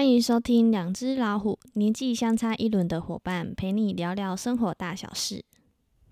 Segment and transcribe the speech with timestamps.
[0.00, 5.44] 欢迎收听《两只老虎》，年纪相差一轮的伙伴陪你聊聊生活大小事。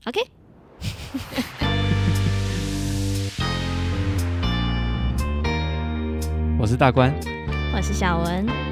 [0.04, 0.20] OK，
[6.60, 7.18] 我是大官，
[7.74, 8.67] 我是小文。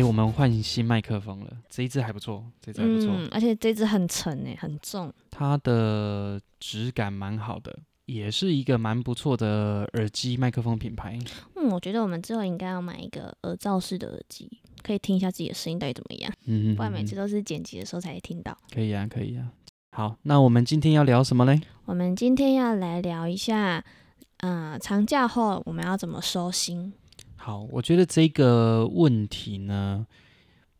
[0.00, 11.18] 哎，我们换新麦克风了，这一支还不错，这支还不错，嗯，而且这支很沉诶，很重，它的质感蛮好的，也是一个蛮不错的耳机麦克风品牌。
[11.54, 14.50] 嗯，我觉得我们之后应该要买一个耳罩式的耳机，
[14.82, 16.32] 可以听一下自己的声音到底怎么样。
[16.46, 18.56] 嗯，不然每次都是剪辑的时候才听到。
[18.72, 19.52] 可以啊，可以啊。
[19.92, 21.60] 好，那我们今天要聊什么呢？
[21.84, 23.84] 我们今天要来聊一下，
[24.38, 26.94] 嗯、呃，长假后我们要怎么收心。
[27.42, 30.06] 好，我觉得这个问题呢，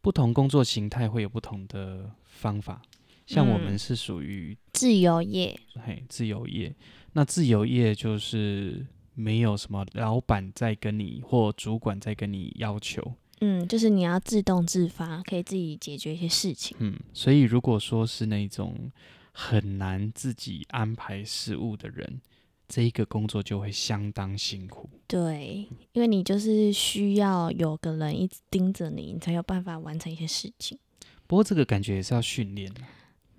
[0.03, 2.83] 不同工作形态会有不同的方法。
[3.25, 6.75] 像我们是属于、嗯、自由业，嘿，自由业。
[7.15, 16.77] 那自由业就是没有什么老板在跟你或主管在跟你要求，嗯，就是你要自动自发，可以自己解决一些事情。
[16.81, 18.93] 嗯，所以如果说是那种
[19.33, 22.21] 很难自己安排事务的人。
[22.71, 30.79] 这一个工作就会相当辛苦，对，因为你就是需要有个人一直盯着你，你才有办法完成一些事情。
[31.27, 32.81] 不过这个感觉也是要训练的。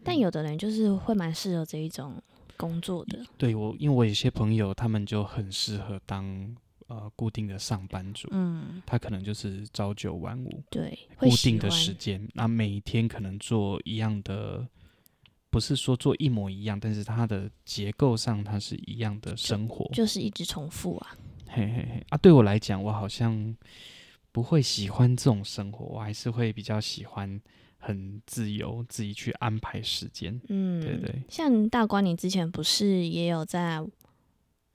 [0.04, 2.22] 但有的人就是会蛮适合这一种
[2.58, 3.26] 工作的。
[3.38, 6.54] 对我，因为我有些朋友，他们就很适合当
[6.88, 8.28] 呃固定的上班族。
[8.32, 14.68] 嗯，他可能就是朝九晚五，对，固定的时间，那每天可能做一样的。
[15.52, 21.16] 不是说做一模一样，但是它的结构上它是一样的生活，就，就是一直重复啊。
[21.50, 23.54] 嘿嘿嘿啊，对我来讲，我好像
[24.32, 27.40] 不会喜欢这种生活，我还是会比较喜欢
[27.78, 30.40] 很自由，自己去安排时间。
[30.48, 31.22] 嗯，对对。
[31.28, 33.86] 像大官，你之前不是也有在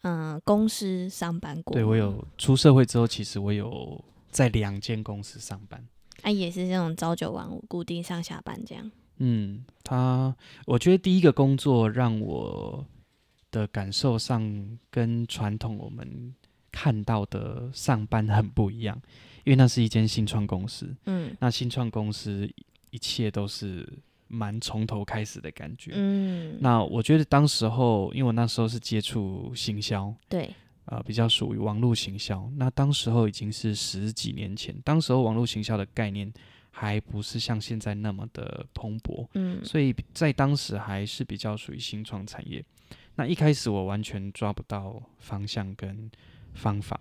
[0.03, 1.73] 嗯公司上班过？
[1.73, 5.83] 对，我有出社会之后，其实我有在两间公司上班。
[6.21, 8.93] 啊，也是这种朝九晚五，固定上下班这样。
[9.19, 10.35] 嗯，他
[10.67, 12.85] 我觉得第一个工作让我
[13.51, 16.35] 的感受上跟传统我们
[16.71, 19.01] 看到的上班很不一样，
[19.45, 20.95] 因为那是一间新创公司。
[21.07, 22.47] 嗯，那新创公司
[22.91, 23.91] 一切都是
[24.29, 25.93] 蛮从头开始的感觉。
[25.95, 30.51] 嗯，那我觉得当时候，因为我那时候是接触行销，对，
[30.85, 32.51] 呃，比较属于网络行销。
[32.57, 36.31] 那当时候已经是十几年前，当时候网络行销的概念。
[36.79, 42.63] 还不是像现在那么的蓬勃，嗯，所以在当时还是比较属于新创产业。
[43.15, 46.11] 那一开始我完全抓不到方向跟
[46.53, 47.01] 方法，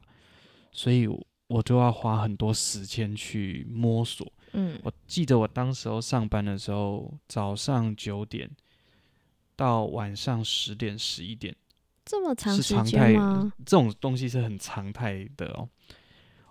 [0.72, 1.06] 所以
[1.48, 4.32] 我就要花很多时间去摸索。
[4.54, 8.50] 嗯，我记得我当时候上班的时候，早上九点
[9.58, 11.54] 到晚上十点、十一点，
[12.06, 13.52] 这么长时间吗？
[13.66, 15.68] 这种东西是很常态的哦。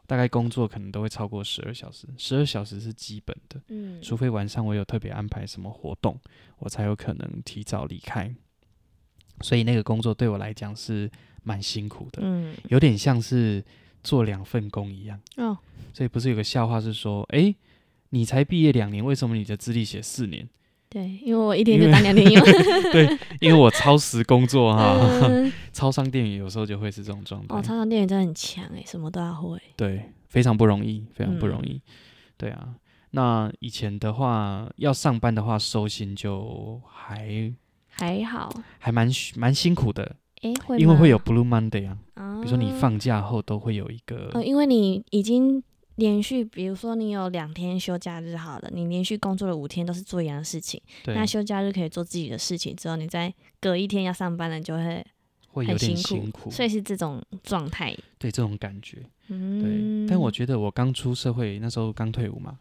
[0.07, 6.19] 大概工作可能都会超过十二小时，十二小时是基本的，嗯，除非晚上我有特别安排什么活动，
[6.59, 8.35] 我才有可能提早离开。
[9.41, 11.11] 所以那个工作对我来讲是
[11.43, 13.65] 蛮辛苦的，嗯，有点像是
[14.03, 15.21] 做两份工一样。
[15.37, 15.59] 哦，
[15.93, 17.57] 所以不是有个笑话是说，哎、欸，
[18.11, 20.49] 你才毕业两年，为什么你的资历写四年？
[20.95, 22.41] 对，因为我一天就当两天用。
[22.93, 23.05] 对，
[23.41, 24.97] 因为我超时工作哈，
[25.29, 27.57] 嗯、 超商店员有时候就会是这种状态。
[27.57, 29.61] 哦，超商店员真的很强哎，什么都要会。
[29.77, 31.73] 对，非常不容易，非常不容易。
[31.73, 31.81] 嗯、
[32.37, 32.69] 对啊，
[33.11, 37.53] 那以前的话，要上班的话，收心就还
[37.89, 40.15] 还好，还蛮蛮辛苦的。
[40.79, 44.31] 因为会有 Blue Monday 啊，哦、比如说你放假后都会有一个。
[44.35, 45.61] 哦，因为你已经。
[45.97, 55.07] 连续，比如说你有两天休假日好了，你连续工作了五天都是做一样的事情，那休假日可以做自己的事情，之后你再隔一天要上班了，就会
[55.49, 57.97] 会有点辛苦，所以是这种状态。
[58.19, 58.99] 对，这种感觉，
[59.29, 60.11] 嗯，对。
[60.11, 62.59] 但我觉得我刚出社会那时候刚退伍嘛，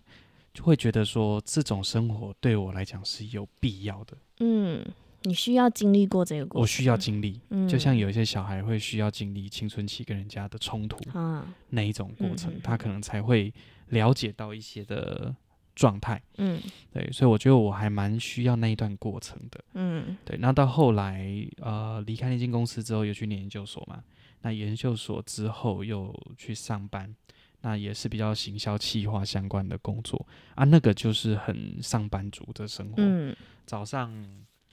[0.53, 4.17] 就会觉得说这种生活对我来讲是有必要的。
[4.39, 4.85] 嗯。
[5.23, 13.53] 你需要经历过这个过程，我需要经历，嗯、就像有一些小孩会需要经历青春期跟人家的冲突，啊、那一种过程，嗯、他可能才会
[13.89, 15.33] 了解到一些的
[15.75, 16.21] 状态。
[16.37, 16.61] 嗯，
[16.91, 19.63] 对，所以我觉得我还蛮需要那一段过程的。
[19.73, 20.37] 嗯，对。
[20.37, 21.25] 那到后来，
[21.61, 24.03] 呃，离开那间公司之后，又去念研究所嘛。
[24.41, 27.15] 那研究所之后又去上班，
[27.61, 30.65] 那也是比较行销企划相关的工作啊。
[30.65, 32.95] 那个就是很上班族的生活。
[32.97, 33.35] 嗯，
[33.65, 34.13] 早上。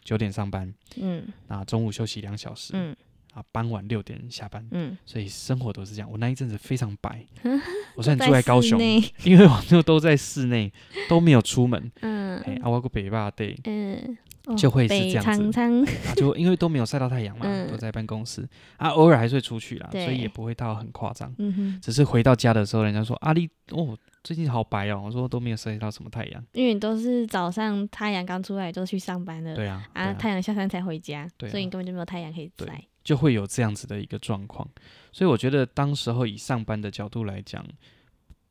[0.04, 2.94] 九点上班，嗯，那中午休息两小时，嗯，
[3.34, 6.10] 啊，傍晚六点下班，嗯，所以生活都是这样。
[6.10, 7.24] 我那一阵子非常白，
[7.94, 8.80] 我虽然住在高雄，
[9.24, 10.72] 因为我就都在室内，
[11.08, 14.16] 都没有出门，嗯，哎，啊，我个北霸对，嗯，
[14.56, 15.60] 就会是这样子，
[16.16, 18.48] 就因为都没有晒到太阳嘛，嗯、都在办公室，
[18.78, 23.98] 啊，偶尔还是会出去啦，所以也不会到很夸张，嗯哼，只是回到家的时候，人家说阿丽、啊、哦。
[24.22, 34.68] 最近好白哦，我说都没有晒到什么太阳，因为你都是早上太阳刚出来就去上班了，对啊，啊，啊太阳下山才回家，对啊，所以你根本就没有太阳可以晒，就会有这样子的一个状况。
[35.10, 37.66] 所以我觉得当时候以上班的角度来讲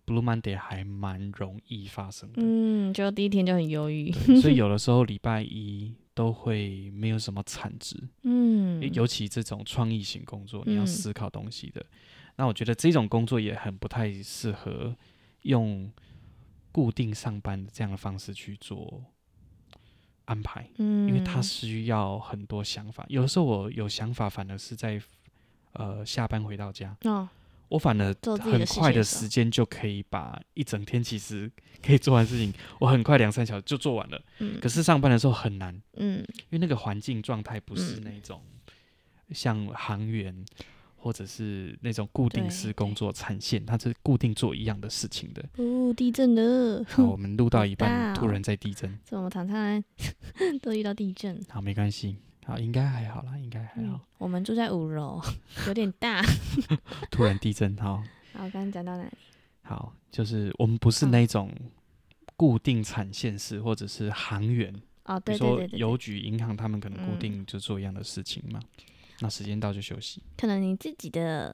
[0.08, 4.12] ，Blue Monday 还蛮容易发生的，嗯，就第一天就很忧郁，
[4.42, 11.88] 所以 有的时候礼拜一都会没有什么产值，嗯，尤其这种创意型工作，你要思考东西的，嗯、
[12.38, 14.96] 那我觉得这种工作也很不太适合。
[15.44, 15.92] 用
[16.72, 19.04] 固定上班的这样的方式去做
[20.26, 23.06] 安排，嗯，因为他需要很多想法。
[23.10, 25.02] 有的时候我有想法，反而是在
[25.74, 27.28] 呃下班回到家，哦，
[27.70, 31.52] 我反而很快的时间就可以把一整天其实
[31.82, 34.22] 可以做完事情，我很快两三小时就做完了。
[34.40, 38.42] 嗯，可是上班的时候很难，嗯，因为那个环境状态不是那种
[39.32, 40.46] 像航员。
[41.02, 45.44] 或者是那种固定式工作产线，它是固定做一样的事情的。
[45.58, 46.84] 哦，地震了！
[46.90, 49.00] 好，我们录到一半，突然在地震。
[49.06, 49.84] 这我们常常
[50.62, 51.42] 都遇到地震。
[51.50, 52.18] 好，没关系。
[52.46, 53.94] 好，应该还好啦，应该还好。
[53.94, 55.22] 嗯、我们住在五楼，
[55.68, 56.22] 有点大。
[57.10, 58.04] 突然地震，好。
[58.34, 59.10] 好，我刚刚讲到哪里？
[59.62, 61.52] 好，就是我们不是那种
[62.36, 64.74] 固定产线式，或者是行员。
[65.06, 65.80] 哦，对对对对。
[65.80, 68.60] 邮局、银行，他们可能固定就做一样的事情嘛。
[68.60, 68.86] 嗯
[69.20, 70.22] 那时间到就休息。
[70.38, 71.54] 可能你自己的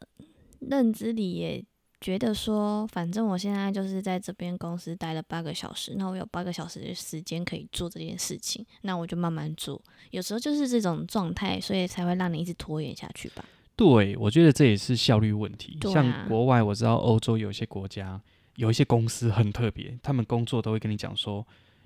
[0.59, 1.63] 认知里也
[2.01, 9.81] 觉得说，反正我现在就是在这边公司待了八个小时，那我有八个小时的时间可以做这件事情，那我就慢慢做。
[10.11, 13.43] 有时候就是这种状态，所以才会让你一直拖延下去吧。
[13.75, 15.77] 对，我觉得这也是效率问题。
[15.81, 18.21] 啊、像国外，我知道欧洲有些国家
[18.55, 21.45] 有一些公司很特别，他们工作都会跟你讲说。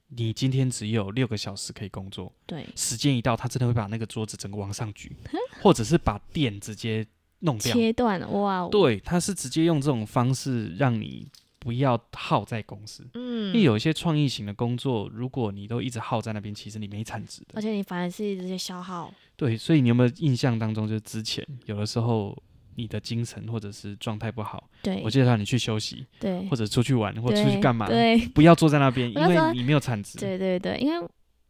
[0.10, 5.16] 你今天只有六个小时可以工作，对，时间一到，他真的会把那个桌子整个往上举，
[5.62, 7.06] 或者是把电直接
[7.40, 11.28] 弄掉，切断，哇哦，对，他是直接用这种方式让你
[11.60, 22.36] 不要耗在公司，嗯，因为有一些创意型的工作，如果你都一直耗在那边，其实你没产值的，而且你反而是这些消耗，对，所以你有没有印象当中，就是之前有的时候。
[22.80, 30.18] 你的精神或者是状态不好，对，我介绍你去休息，对，或者出去玩，或者出去干嘛，对，不要坐在那边， 因为你没有产值。
[30.18, 31.06] 对对对，因为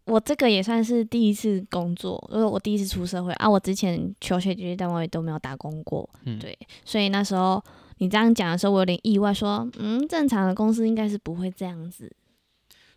[0.06, 7.64] 我这个也算是第一次工作，因为我第一次出社会啊，我之前求学这些单位都没有打工过，嗯，对，所以那时候
[8.00, 12.12] 你这样讲的时候，我有点意外，说，嗯，正常的公司应该是不会这样子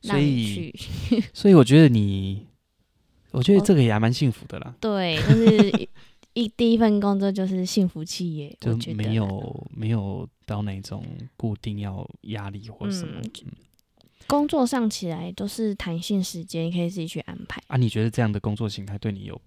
[0.01, 0.75] 所以，
[1.35, 2.47] 所以我觉得你，
[3.33, 5.89] 我觉得这个也还蛮幸福的啦， 对，就是。
[6.35, 11.05] 一第一份工作就是幸福企业，就没有没有到那种
[11.37, 13.21] 固定要压力或什么。
[13.21, 13.53] 嗯，
[14.27, 17.63] 工作上起来都是弹性时间，你可以自己去安排。
[17.67, 19.41] 啊，你觉得这样的工作形态对你有？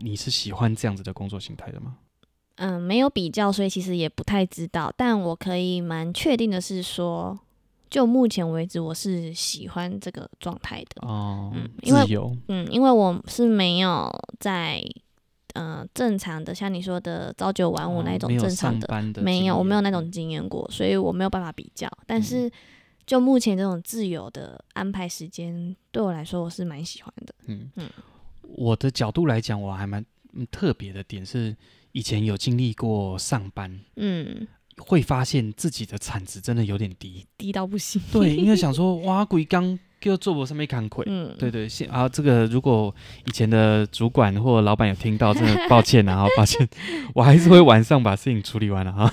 [0.00, 1.96] 你是喜欢这样子的工作形态的吗？
[2.56, 4.92] 嗯，没有比较，所以其实也不太知道。
[4.96, 7.38] 但我可以蛮确定的是说，
[7.88, 11.06] 就目前为止，我是喜欢这个状态的。
[11.06, 12.04] 哦，嗯，因为
[12.48, 14.82] 嗯，因为我是没有在。
[15.56, 21.90] 嗯、呃，正常的像你说的朝九晚五那一种正常的，哦、没有，没有，我没有那种经验过，所以我没有办法比较。
[22.06, 22.50] 但是
[23.06, 27.34] 就目前这种自由的安排时间，对我来说我是蛮喜欢的。
[27.46, 27.88] 嗯嗯，
[28.42, 30.04] 我的角度来讲，我还蛮
[30.50, 31.56] 特别的点是，
[31.92, 38.02] 以前有经历过上班，嗯，会发现自己的产值真的有点低，低到不行。
[38.12, 39.78] 对，因为想 说哇，鬼刚。
[40.06, 42.94] 就做我上面看亏，嗯，对对，现啊，这个如果
[43.24, 46.64] 以前的主管或老板有听到，真的抱歉啊，抱歉，
[47.12, 49.12] 我还是会晚上把事情处理完了哈。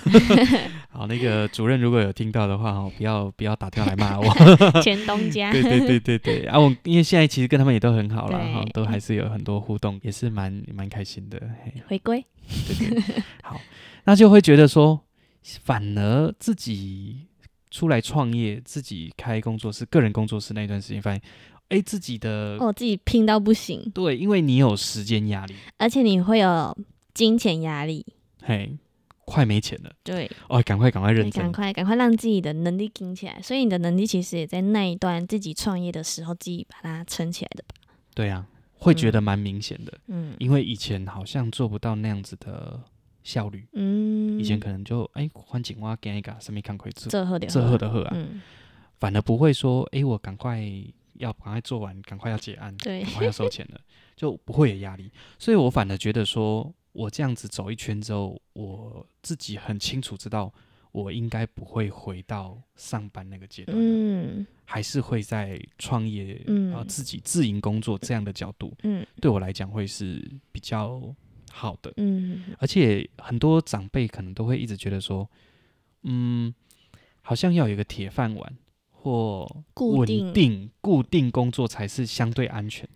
[0.92, 4.82] 好，那个主任如果有听到的话，哦，不要不要打电话来骂我。
[4.84, 5.52] 前东家。
[5.52, 11.42] 对对对对对，啊，我因为现在其实跟他们也都很好了哈，都还是有很多互动，也是蛮蛮开心的。
[11.88, 12.24] 回归。
[12.68, 13.60] 对对，好，
[14.04, 15.02] 那就会觉得说，
[15.64, 17.30] 反而自己。
[17.74, 21.20] 出来创业，自己开工作室、个人工作室那段时间，发现，
[21.70, 23.82] 哎，自己的哦，自己拼到不行。
[23.96, 26.78] 对，因为你有时间压力，而且你会有
[27.16, 28.06] 金钱压力。
[28.44, 28.78] 嘿，
[29.26, 29.92] 快没钱了。
[30.04, 33.42] 对，哦，赶快赶快认真，赶快赶快让自己的能力顶起来。
[33.42, 37.74] 所以你的能力其实也在那一段自己创业的时候，自己把它撑起来的吧？
[38.14, 39.92] 对啊，会觉得蛮明显的。
[40.10, 42.80] 嗯，因为以前好像做不到那样子的。
[43.24, 48.42] 效率，嗯，以前可能就哎，环境我给一个什么看可以做，这贺的贺啊，嗯，
[49.00, 50.62] 反而不会说哎，我赶快
[51.14, 53.80] 要赶快做完，赶快要结案，对，赶快要收钱了，
[54.16, 55.12] 就不会有压力。
[55.40, 60.54] 所以我反而觉得说，我这样子走一圈之后，我自己很清楚知道，
[60.92, 71.02] 我应该不会回到上班那个阶段，嗯，还是会在创业，嗯，然后自己自营工作这样的角度，嗯，对我来讲会是比较
[71.56, 75.30] 好的，嗯，而且很多长辈可能都会一直觉得说，
[76.02, 76.52] 嗯，
[77.22, 78.58] 好像要有一个铁饭碗
[78.90, 79.46] 或
[79.76, 82.90] 稳定固定，固定工作才是相对安全。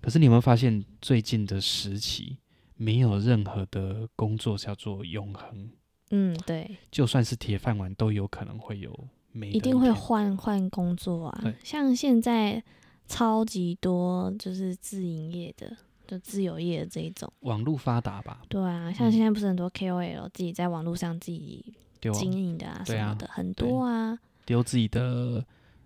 [0.00, 2.38] 可是你有没有发现，最近的时期，
[2.76, 5.70] 没有任何的工作叫做永恒。
[6.10, 6.78] 嗯，对。
[6.90, 8.98] 就算是铁饭碗，都有可能会有
[9.30, 9.50] 没。
[9.50, 11.54] 一定会换换工作啊！
[11.62, 12.64] 像现在
[13.06, 15.76] 超级多就是自营业的，
[16.10, 17.32] 就自由业的这一种。
[17.40, 18.42] 网络发达吧？
[18.48, 21.72] 对啊，像现在不是很多 KOL 自己在网络上自己
[22.12, 24.18] 经营的啊什么的，啊、很多啊。
[24.44, 25.44] 丢自己的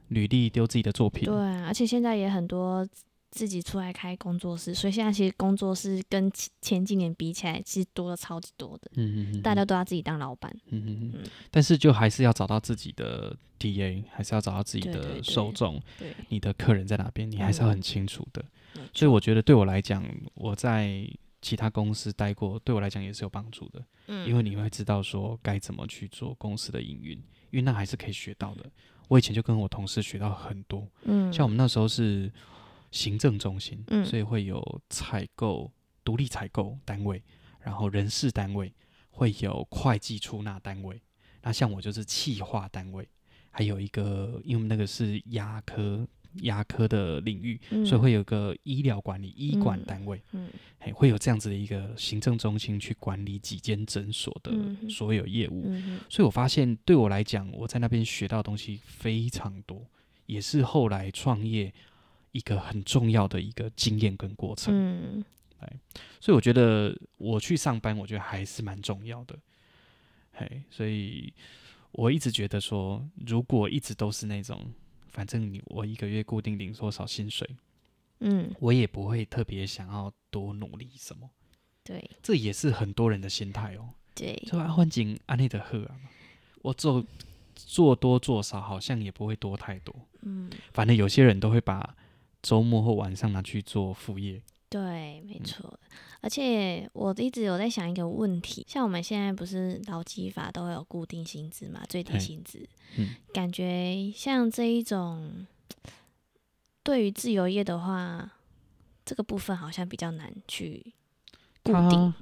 [0.08, 1.26] 履历，丢自己的作品。
[1.26, 2.86] 对啊，而且现在也很多。
[3.34, 8.88] 自己出来开工作室，所以现在其实工作室跟前几年比起来，其实多了超级多的。
[8.94, 10.56] 嗯嗯嗯，大家都要自己当老板。
[10.68, 11.30] 嗯嗯嗯。
[11.50, 15.82] 但是就还是要找到自己的 DA，还是要找到自己的受众。
[15.98, 16.24] 对，对，对。
[16.28, 18.44] 你的客人在哪边，你还是要很清楚的。
[18.76, 21.04] 嗯、所以我觉得对我来讲，我在
[21.42, 23.84] 其他公司待过，对我来讲也是有帮助的。
[24.06, 24.28] 嗯。
[24.28, 27.18] 因为你会知道说该怎么去做公司的营运，
[27.50, 28.64] 因为那还是可以学到的。
[29.08, 30.86] 我以前就跟我同事学到很多。
[31.02, 31.32] 嗯。
[31.32, 32.30] 像我们那时候是。
[32.94, 35.68] 行政中心，嗯，所以会有采购、
[36.04, 37.20] 独立采购单位，
[37.60, 38.72] 然后人事单位，
[39.10, 41.02] 会有会计出纳单位。
[41.42, 43.06] 那像我就是企划单位，
[43.50, 46.06] 还有一个，因为那个是牙科
[46.42, 50.48] 牙科的领域，嗯、所以会有个医疗管理医管单位，嗯，
[50.78, 54.52] 嗯会有这样子的一个行政中心去管理几间诊所的
[54.88, 55.64] 所有业务。
[56.08, 59.84] 所以我发现对我来讲，我在那边学到的东西非常多，
[60.26, 61.74] 也是后来创业。
[62.34, 65.24] 一个很重要的一个经验跟过程，嗯，
[66.20, 69.38] 所以我觉得我去上班，我觉得还是蛮重要的，
[70.32, 71.32] 嘿，所以
[71.92, 74.66] 我一直觉得说，如果一直都是那种，
[75.10, 77.48] 反正你我一个月固定领多少薪水，
[78.18, 81.30] 嗯，我也不会特别想要多努力什么，
[81.84, 85.94] 对，这也是很多人的心态哦，对，就啊，换景安内的喝啊，
[86.62, 87.06] 我做
[87.54, 91.94] 做多做少，好像也不会多太多，嗯，反正有些人都会把。
[92.44, 95.66] 周末或晚上拿去做副业，对，没错。
[95.82, 102.68] 嗯、而且我一直有在想一个问题，像我们现在不是劳基法都会有固定薪资嘛，最低薪资。
[102.98, 105.46] 嗯，感觉像这一种，
[106.82, 108.32] 对于自由业的话，
[109.06, 110.92] 这个部分好像比较难去
[111.62, 112.14] 固定，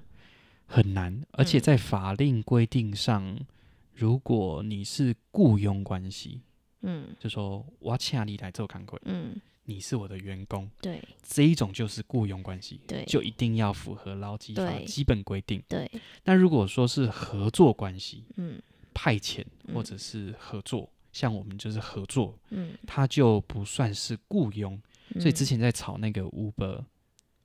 [0.66, 1.20] 很难。
[1.32, 3.44] 而且在法令规定上，嗯、
[3.92, 6.42] 如果你是雇佣关系，
[6.82, 9.34] 嗯，就说我请你来做工作，嗯。
[9.64, 15.88] 你是我的员工，对，这一种就是雇佣关系，对，就一定要符合劳基法基本规定，对。
[16.24, 18.60] 那如果说是合作关系，嗯，
[18.92, 24.80] 派遣或者是合作，嗯、像我们就是合作，嗯，它就不算是雇佣。
[25.14, 26.84] 嗯、所以之前在炒那个 Uber，Uber、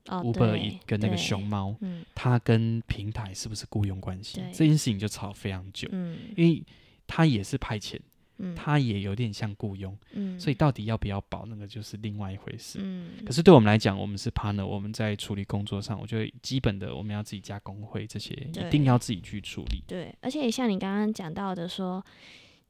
[0.07, 4.39] 哦、Uber 跟那个熊猫，嗯，它跟平台是不是雇佣关系？
[4.41, 4.51] 对。
[4.51, 6.63] 这件事情就炒非常久，嗯，因为
[7.05, 7.99] 它也是派遣。
[8.39, 13.11] 嗯，他也有点像雇佣，嗯，所以到底要不要保那个就是另外一回事，嗯。
[13.25, 19.83] 可是对我们来讲，我们是 partner，我们在处理工作上，我觉得基本的我们要自己加工会，这些一定要自己去处理。
[19.87, 22.03] 对，而且像你刚刚讲到的说，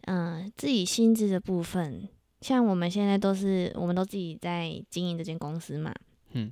[0.02, 2.08] 嗯、呃，自己薪资的部分，
[2.42, 5.94] 像我们现在都是，我们都自己在经营这间公司嘛，
[6.32, 6.52] 嗯，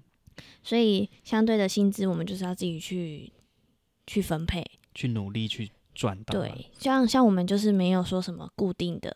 [0.62, 3.32] 所以相对的薪资，我们就是要自己去
[4.06, 5.72] 去分配，去努力去。
[5.96, 9.16] 赚到对，像像我们就是没有说什么固定的、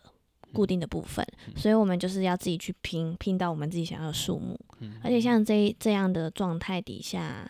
[0.52, 4.58] 固定的部分，嗯、所以我们就是要自己去拼，拼到我们自己想要的数目。
[4.80, 7.48] 嗯、而且像这这样的状态底下，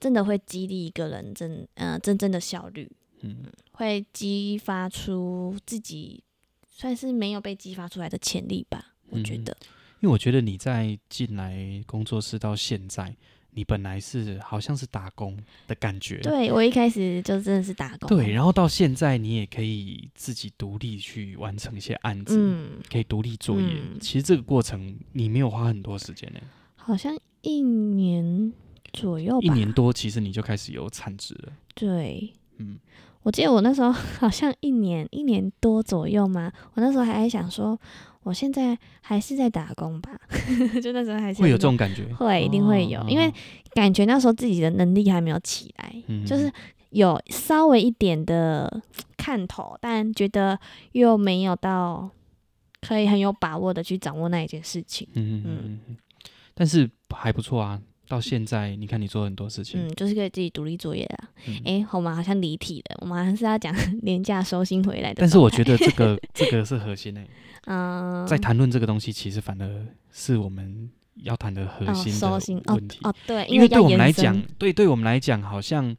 [0.00, 2.90] 真的会激励一个人真呃真正的效率，
[3.20, 6.24] 嗯，会激发出自己
[6.66, 8.94] 算是没有被激发出来的潜力吧。
[9.10, 9.56] 我觉得，
[10.00, 13.14] 因为我觉得你在进来工作室到现在。
[13.58, 15.36] 你本来是好像是打工
[15.66, 23.66] 的感觉，对，我一开始就真的是打工，对，然后到现在你也可以自己独立去完成一些案子，嗯，可以独立作业。
[23.66, 26.38] 嗯，其实这个过程你没有花很多时间呢，
[26.76, 28.52] 好像一年
[28.92, 31.52] 左右吧，一年多，其实你就开始有产值了。
[31.74, 32.78] 对，嗯，
[33.24, 37.76] 我记得我那时候 好像一年一年多左右嘛，我那时候还在想说。
[38.28, 40.10] 我现在还是在打工吧，
[40.82, 43.32] 就那时候还是会有这种感觉，会一定会有，哦、因为
[43.72, 46.52] 感觉那时候自己的能力还没有起来，嗯、就是
[46.90, 48.82] 有稍微一点的
[49.16, 50.58] 看头，但觉得
[50.92, 52.10] 又没有到
[52.82, 55.08] 可以很有把握的去掌握那一件事情。
[55.14, 55.96] 嗯嗯嗯，
[56.52, 61.28] 但是还不错啊，到现在，你看你做很多事情，嗯，就是可以自己独立作业啦。
[61.46, 65.20] 哎、嗯欸，我们好像离题了，我们好像是要讲 年假收心回来的。
[65.20, 67.28] 但是我觉得这个这个是核心诶、欸。
[67.70, 72.30] 嗯，在谈论这个东西，其实反而是我们要谈的核心的
[72.72, 72.98] 问题。
[73.02, 75.94] 哦，对，因为对我们来讲，对对我们来讲，好像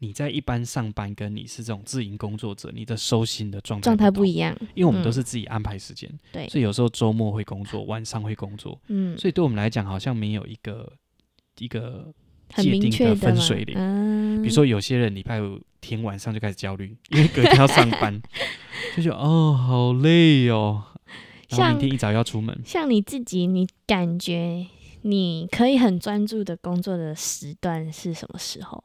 [0.00, 4.54] 你在一般上班，跟你是这种自营工作者，你的收心的状态状态不一样。
[4.74, 10.92] 因为我们都是自己安排时间，对、嗯，所以有时候周末会工作，晚上会工作，嗯，所以对我们来讲，好像没有一个。
[11.58, 12.12] 一个
[12.56, 18.20] 界定的分水岭，嗯，比如说有些人礼拜五天晚上就开始焦虑，因为隔天要上班，
[18.96, 20.82] 就觉得哦好累哦，
[21.50, 22.54] 然后明天一早要出门。
[22.64, 24.66] 像，像你自己，你感觉
[25.02, 28.82] 你可以很专注的工作的时段是什么时候？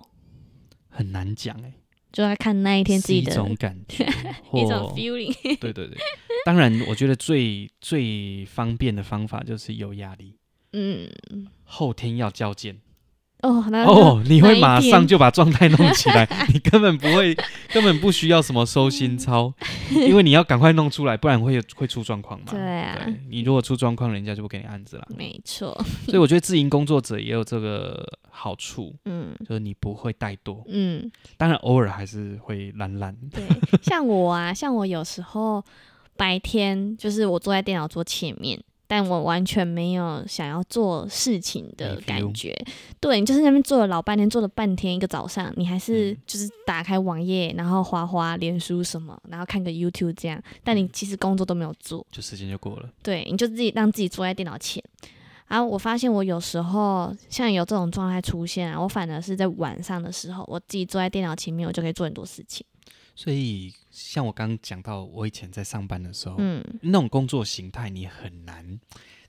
[0.89, 1.73] 很难讲哎，
[2.11, 4.03] 就要看那一天自己的一种感觉，
[4.53, 5.33] 一种 feeling。
[5.59, 5.97] 对对对，
[6.45, 10.35] 当然我觉得最最方便的方法就是有压力。
[10.73, 11.09] 嗯，
[11.63, 12.77] 后天要交件
[13.41, 17.33] 哦，哦，你会马上就把状态弄起来， 你根本不会，
[17.71, 19.53] 根本不需要什么收心操，
[19.89, 22.47] 因为你要赶快弄出来，不然会会出状况嘛。
[22.49, 25.07] 对啊对，你如果出状况，人家就不给你案子了。
[25.15, 25.73] 没错，
[26.05, 33.15] 所以我觉得自营工作者也有这个好处，嗯，就是你不会怠惰，嗯，当然偶尔还是会懒懒。
[33.31, 33.41] 对，
[33.81, 35.63] 像我啊，像我有时候
[36.17, 38.61] 白天就是我坐在电脑桌前面。
[38.91, 42.57] 但我完全没有想要做事情的感觉，
[42.99, 52.89] 对，你就是那边坐了老半天，坐了半天一个早上，你还是就是打开网页，然后滑滑脸书什么，然后看个 YouTube 这样，但你其实工作都没有做，就时间就过了。
[53.03, 54.83] 对，你就自己让自己坐在电脑前，
[55.47, 62.65] 然后我发现我有时候像有这种状态出现啊，我反而是在晚上的时候，我自己坐在电脑前面，我就可以做很多事情。
[63.19, 68.79] 所以，像我刚刚讲到，我以前在上班的时候，嗯，那种工作形态你很难，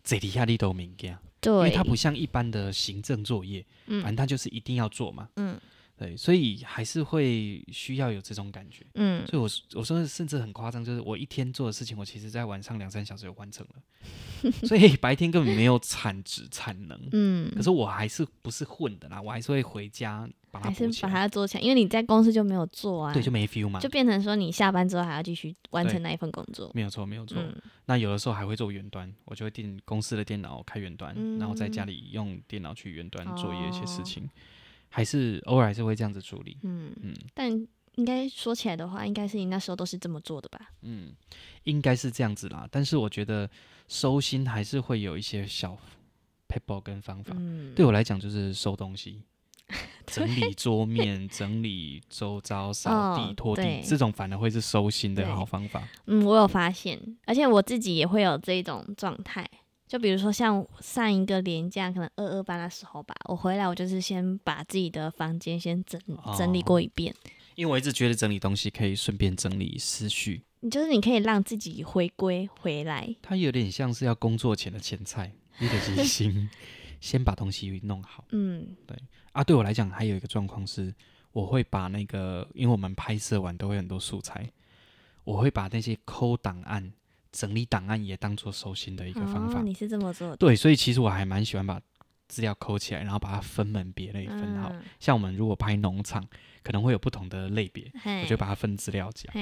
[0.04, 5.60] 这里压力都敏感，对，因为它不像一般的行政作业，嗯，反正它就是一定要做嘛，嗯。
[5.96, 8.86] 对，所以还是会需要有这种感觉。
[8.94, 9.46] 嗯，所以我
[9.78, 16.98] 我说甚至很夸张，就是我一天做的事情，我其实在晚上两三小时就完成了， 所以白天根本没有产值产能。
[17.12, 26.70] 嗯，可是我还是不是混的啦，我还是会回家把它还是把它做起来，因为你在公司就没有做啊，对，就没 feel 嘛，就变成说你下班之后还要继续完成那一份工作。
[26.74, 27.38] 没有错，没有错。
[27.40, 27.54] 嗯，
[27.86, 34.24] 那有的时候还会做远端，我就会订公司的电脑开远端，嗯，然后在家里用电脑去远端作业一些事情。
[34.24, 34.30] 哦
[34.92, 37.48] 还是偶尔还是会这样子处理，嗯嗯，但
[37.94, 40.72] 应该说起来的话，应该是你那时候都是这么做的吧？
[40.82, 41.12] 嗯，
[41.62, 42.66] 应该是这样子啦。
[42.72, 43.48] 但是我觉得
[43.86, 45.76] 收心还是会有一些小
[46.48, 47.32] p a p e r 跟方法。
[47.38, 49.22] 嗯，对我来讲就是收东西，
[50.10, 55.86] 整理桌面、整理周遭、扫地、拖地，这种反而会是收心的好方法。
[56.06, 59.48] 嗯，我有发现，而且我自己也会有这种状态。
[59.86, 66.00] 就比如说像上一个年假，可能二二八的时候吧，我回来我就是先把自己的房间先整
[66.38, 70.42] 整理过一遍，哦，因为我一直觉得整理东西可以顺便整理思绪。
[70.60, 76.48] 你就是你可以让自己回归回来，它有点像是要工作前的前菜，你得先
[77.00, 78.24] 先把东西弄好。
[78.30, 78.96] 嗯，对
[79.32, 80.94] 啊，对我来讲还有一个状况是，
[81.32, 84.48] 我会把那个，因为我们拍摄完都会很多素材，
[85.24, 86.92] 我会把那些抠档案。
[87.32, 89.60] 整理档案也当做收心的一个方法。
[89.60, 90.36] 哦，你是这么做的？
[90.36, 91.80] 对，所以其实我还蛮喜欢把
[92.26, 94.68] 资料抠起来，然后把它分门别类分好。
[94.72, 96.26] 嗯、像我们如果拍农场，
[96.64, 99.32] 可能会有不同的类别，我就把它分资料夹。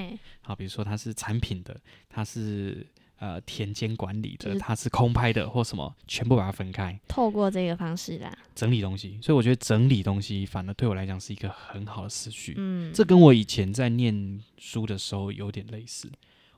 [0.42, 2.86] 好，比如说它是产品的，它是
[3.18, 6.98] 呃田间管理的，就是，它是空拍的或什么，全部把它分开。
[7.06, 9.18] 透过这个方式啦，整理东西。
[9.22, 12.54] 所以我觉得整理东西，反而对我来讲是一个很好的思绪。
[12.56, 16.10] 嗯，这跟我以前在念书的时候有点类似。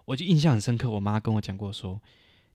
[0.05, 2.01] 我就印象很深刻，我妈跟我讲过说，说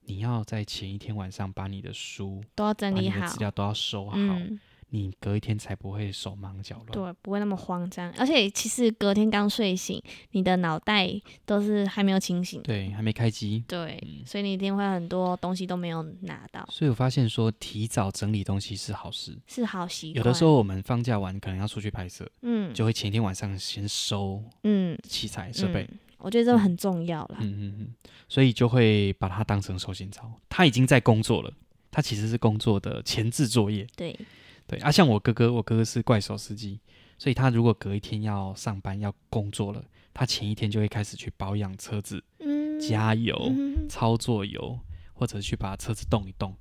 [0.04, 8.12] 你要在前一天晚上把你的书都要整理好，资料都要收好，嗯，你隔一天才不会手忙脚乱，对，不会那么慌张。
[8.18, 11.10] 而且其实隔天刚睡醒，你的脑袋
[11.44, 16.66] 都是还没有清醒，对，还没开机，对，嗯，所以你一定会很多东西都没有拿到。
[16.70, 20.16] 所以我发现说，提早整理东西是好事，是好习惯。
[20.18, 25.82] 有的时候我们放假完可能要出去拍摄，嗯，就会前一天晚上先收，嗯，器材设备。
[25.82, 27.94] 嗯我觉得这很重要啦，嗯嗯嗯，
[28.26, 30.32] 所以就会把它当成收心操。
[30.48, 31.52] 他已经在工作了，
[31.90, 33.86] 他其实是工作的前置作业。
[33.94, 34.18] 对
[34.66, 36.80] 对啊，像我哥哥，我哥哥是怪手司机，
[37.18, 44.78] 所以他如果隔一天要上班要工作了，他前一天就会开始去保养车子，嗯，加油、嗯、操作油，
[45.12, 46.54] 或者去把车子动一动。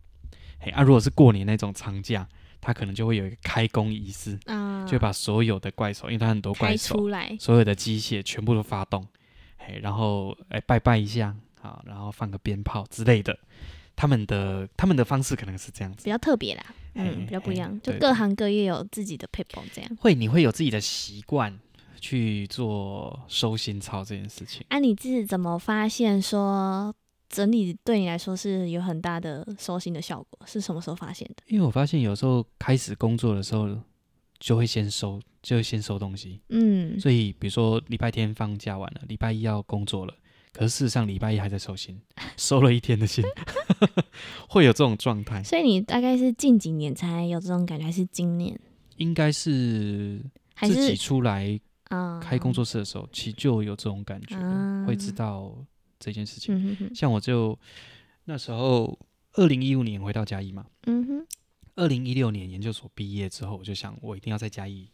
[0.60, 2.28] 嘿啊，如果是过年那种长假，
[2.62, 9.06] 他可能就会有一个开工仪式，啊，就把所有的怪手，因为他很多怪手，出来所有的机械全部都发动。
[9.82, 13.36] 然后哎，拜拜一下，好，然后放个鞭炮之类的，
[13.96, 19.98] 他们的他们的方式可能是这样子，比较特别啦，嗯，比较不一样，就各行各业有自己的 people 这样。
[20.00, 21.58] 会，你会有自己的习惯
[22.00, 24.66] 去做收心操这件事情。
[24.70, 26.94] 啊，你自己怎么发现说
[27.30, 30.40] 整理对你来说是有很大的收心的效果？
[30.46, 31.44] 是什么时候发现的？
[31.48, 33.78] 因为我发现有时候开始工作的时候。
[34.38, 36.42] 就会先收，就会先收东西。
[36.50, 40.14] 嗯，所以比如说礼拜天放假完了，礼拜一要工作了，
[40.52, 42.00] 可是事实上礼拜一还在收心，
[42.36, 43.24] 收了一天的心，
[44.50, 45.44] 会有这种状态。
[45.44, 48.60] 所以你大概是近几年才有这种感觉，还是今年？
[48.98, 50.22] 应该是
[50.62, 51.60] 自己出来
[52.22, 55.56] 开工作室的时候，其实就有这种感觉，嗯、会知道
[56.00, 56.56] 这件事情。
[56.56, 57.58] 嗯、哼哼像我就
[58.24, 58.98] 那时候
[59.34, 60.66] 二零一五年回到嘉义嘛。
[60.86, 61.28] 嗯哼。
[61.78, 64.90] 二零一六年研究所毕业之后，我就想，我一定要在嘉义，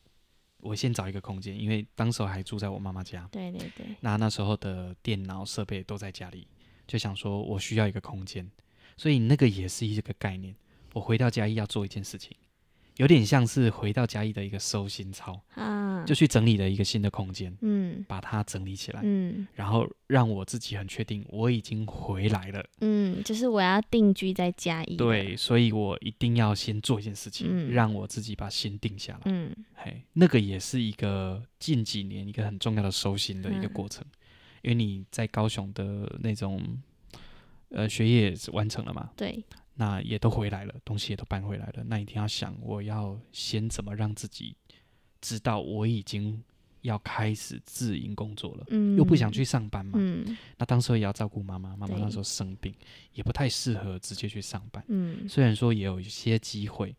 [0.62, 3.30] 我先找一个空间，因为当时还住在我妈妈家。
[3.32, 3.86] 对对对。
[4.00, 6.48] 那那时候的电脑设备都在家里，
[6.88, 8.50] 就想说我需要一个空间，
[9.02, 10.56] 所以那个也是一个概念。
[10.94, 12.38] 我回到嘉义要做一件事情。
[12.98, 34.14] 有点像是回到嘉义的一个收心操，啊，就去整理了一个新的空间，嗯，把它整理起来，嗯，然后让我自己很确定我已经回来了，嗯，就是我要定居在嘉义，对，所以我一定要先做一件事情，嗯，让我自己把心定下来，嗯，嘿，那个也是一个近几年一个很重要的收心的一个过程，嗯，
[34.64, 36.62] 因为你在高雄的那种，
[37.72, 39.44] 呃，学业完成了嘛，对。
[39.74, 41.84] 那也都回来了，东西也都搬回来了。
[41.86, 44.56] 那一定要想，我要先怎么让自己
[45.22, 46.44] 知道我已经
[46.82, 52.76] 要开始自营工作了，嗯，又不想去上班嘛，嗯，那当时也要照顾妈妈，妈妈那时候生病，
[53.14, 56.96] 也不太适合直接去上班，嗯，虽然说也有一些机会，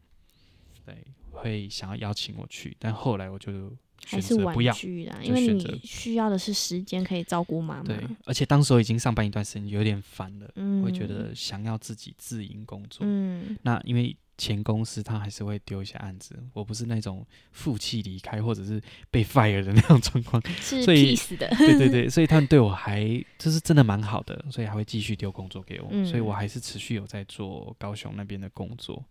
[0.84, 3.70] 对，会想要邀请我去，但后来我就。
[4.06, 7.82] 还是婉拒啦，因为你需要的是时间可以照顾妈妈。
[7.84, 13.06] 对，而且当时我已经上班一段时间，有点烦了，嗯，会觉得想要自己自营工作。
[13.06, 21.48] 嗯，那因为前公司他还是会丢一些案子，我不是那种负气离开或者是被 fire 的 那种状况， 是所以的。
[21.56, 23.04] 对对对， 所以他们对我还
[23.38, 29.04] 就是真的蛮好的，所以还会继续丢工作给我，嗯，所以我还是持续有在做高雄那边的工作。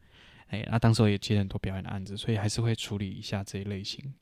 [0.47, 4.13] 哎，那当时我也接了很多表演的案子，所以还是会处理一下这一类型。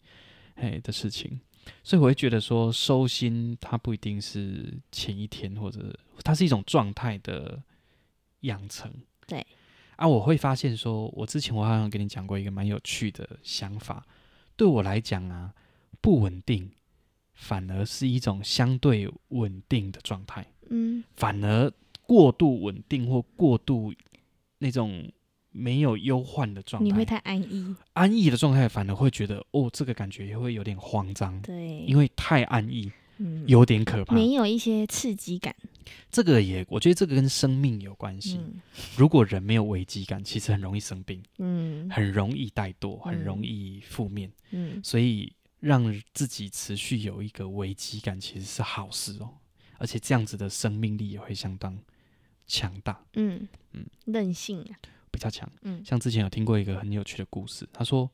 [0.60, 1.40] 哎的事情，
[1.84, 7.62] 所以我会觉得说收心，它不一定是前一天，或者它是一种状态的
[8.42, 8.92] 养成。
[9.28, 9.46] 对
[9.96, 14.06] 啊，我会发现说，我之前我好像跟你讲过一个蛮有趣的想法，
[14.56, 15.54] 对我来讲啊，
[16.02, 16.72] 不稳定
[17.34, 20.46] 反而是一种相对稳定的状态。
[20.70, 21.72] 嗯，反而
[22.04, 23.94] 过度稳定或过度
[24.58, 25.12] 那种。
[25.52, 27.76] 没有忧患的状态，你会太安逸。
[27.94, 31.42] 安逸的状态反而会觉得，哦，这个感觉也会有点慌张。
[31.42, 34.14] 对，因为太安逸，嗯，有点可怕。
[34.14, 35.56] 没有一些刺激感。
[36.12, 38.38] 这个也，我觉得这个跟生命有关系。
[38.38, 38.62] 嗯，
[38.96, 49.34] 如果人没有危机感，其实很容易生病，嗯，很容易怠惰，很容易负面，嗯，所以让自己持续有一个危机感，其实是好事哦。
[49.80, 51.76] 而且这样子的生命力也会相当
[52.46, 53.04] 强大。
[53.14, 54.78] 嗯嗯，韧性啊。
[55.12, 58.10] 比较强，嗯，像之前有听过一个很有趣的故事，他说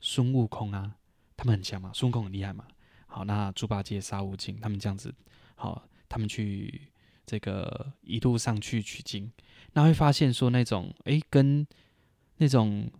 [0.00, 0.94] 孙悟空啊，
[1.36, 2.66] 他们很强嘛，孙悟空很厉害嘛，
[3.06, 5.14] 好，那猪八戒、沙悟净他们这样子，
[5.54, 6.88] 好，他们去
[7.24, 9.30] 这个一路上去取经，
[9.72, 11.66] 那会发现说那种，诶、欸，跟
[12.38, 12.90] 那种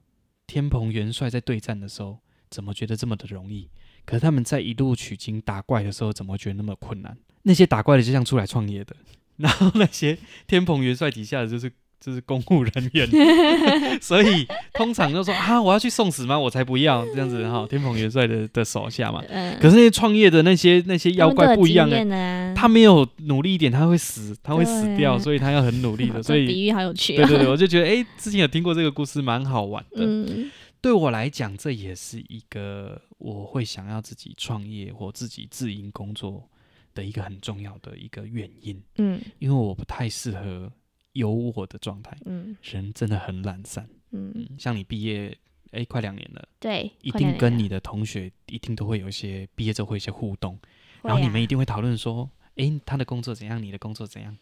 [0.46, 3.68] 天蓬元帅在对战的时候，怎么觉得这么的容易？
[4.04, 7.16] 可是他们在一路取经打怪的时候，怎么觉得那么困难？
[7.42, 8.96] 那些打怪的就像出来创业的，
[9.36, 11.72] 然后那些天蓬元帅底下的就是。
[12.00, 13.06] 这是公务人员，
[14.00, 16.38] 所以通常就说啊，我要去送死吗？
[16.38, 17.66] 我才不要这样子哈。
[17.68, 26.22] 天蓬元帅的的手下嘛，嗯、可是那些创业的那些那些妖怪不一样哎、啊，他没有努力一点，他会死，他会死掉，所以他要很努力的。
[26.24, 27.26] 所以比喻好有趣、哦。
[27.26, 30.06] 对对对，我就觉得哎、欸，之前有听过这个故事，蛮好玩的。
[30.06, 36.48] 嗯、对我来讲，这也是一个我会想要自己创业或自己自营工作
[36.94, 38.82] 的一个很重要的一个原因。
[38.96, 40.72] 嗯，因为我不太适合。
[41.12, 45.36] 有我的状态，嗯，人真的很懒散，嗯，嗯，像你毕业，
[45.72, 50.58] 哎，快两年了，对，一定跟你的同学一定都会有一些毕业之后会有一些互动，
[51.02, 54.36] 然后你们一定会讨论说，哎，他的工作怎样，你的工作怎样，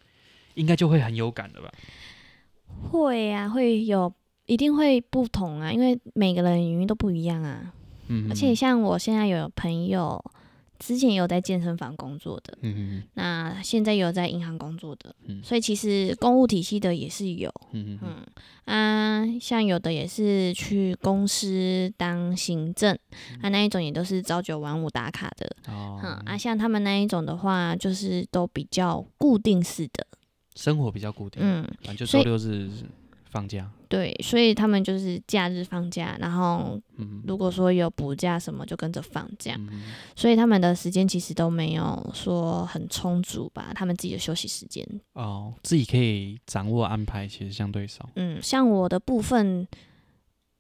[0.55, 1.73] 应该就会很有感的吧？
[2.91, 4.13] 会啊，会有，
[4.47, 7.73] 一定会不同啊，因为每个人原因都不一样啊，
[8.09, 10.23] 嗯，而且像我现在有朋友。
[10.79, 12.57] 之前有在健身房工作的，
[13.15, 18.25] 那现在有在银行工作的，嗯、所以其实公务体系的也是有，嗯嗯
[18.65, 30.07] 啊，像有的也是去公司当行政，嗯、啊那一种也都是朝九晚五打卡的，哦、嗯，啊像他们那一种的话，就是都比较固定式的，
[30.55, 32.71] 生活比较固定，嗯，反正就周六日
[33.31, 33.71] 放假。
[33.89, 36.79] 对，所以他们就是假日放假，然后
[37.27, 39.55] 如果说有补假什么，就跟着放假。
[39.57, 39.83] 嗯、
[40.15, 44.87] 所以他们的时间其实都没有说很充足吧，他们自己的休息时间。
[45.15, 48.09] 哦，自己可以掌握安排，其实相对少。
[48.17, 49.67] 嗯，像我的部分，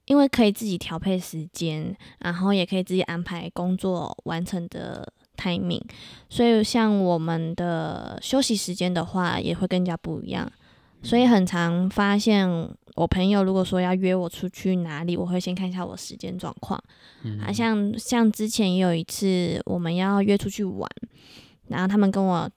[0.06, 5.82] 因为可以自己调配时间，然后也可以自己安排工作完成的 timing，
[6.30, 10.50] 所以像我们的休息时间的话，也会更加不一样。
[11.02, 12.48] 所以很常发现，
[12.96, 16.82] 我朋友如果说要约我出去哪里，我会先看一下我时间状况。
[17.22, 20.90] 嗯、啊，像像之前也有一次我们要约出去玩，
[21.68, 22.50] 然后他们跟我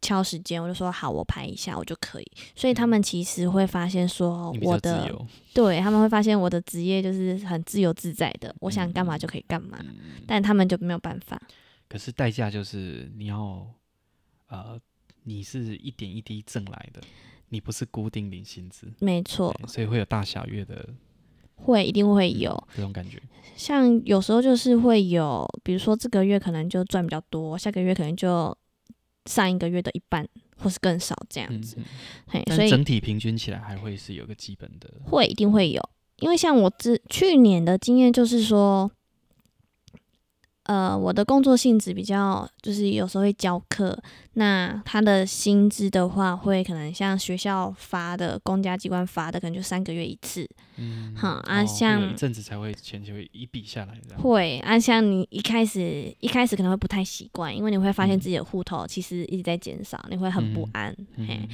[0.00, 2.32] 敲时间，我就说好，我排一下我就可以。
[2.54, 5.10] 所以他们其实会发现说我的，
[5.52, 11.40] 对，他们会发现我的职业就是很自由自在的，我想干嘛就可以干嘛，嗯、但他们就没有办法。
[11.88, 13.66] 可是代价就是你要，
[14.48, 14.80] 呃，
[15.24, 17.00] 你是一点一滴挣来的。
[17.48, 20.88] 你不是固定领薪资，没错，所以会有大小月的，
[21.54, 23.22] 会一定会有、嗯、这种感觉。
[23.56, 28.56] 像有时候就是会有，比如说这个月可能就赚比较多，下个月可能就
[29.26, 31.76] 上一个月的一半，或是更少这样子。
[31.78, 35.80] 嗯嗯、嘿，所以整体平均起来还会是有个基本的，会一定会有，
[36.18, 38.90] 因为像我之去年的经验就是说。
[40.64, 43.98] 呃，我的工作性质比较，就是有时候会教课，
[44.32, 50.48] 那他的薪资的话，会可能像学校发的，公家机关发的，可能就三个月一次。
[50.76, 54.22] 嗯，好啊，哦、像一阵子才会钱就会一笔下来这样。
[54.22, 60.90] 会啊，像你一开始一开始可能会不太习惯，因为你会发现自己的户头其实一直在减少，你会很不安。
[61.16, 61.48] 嗯、嘿，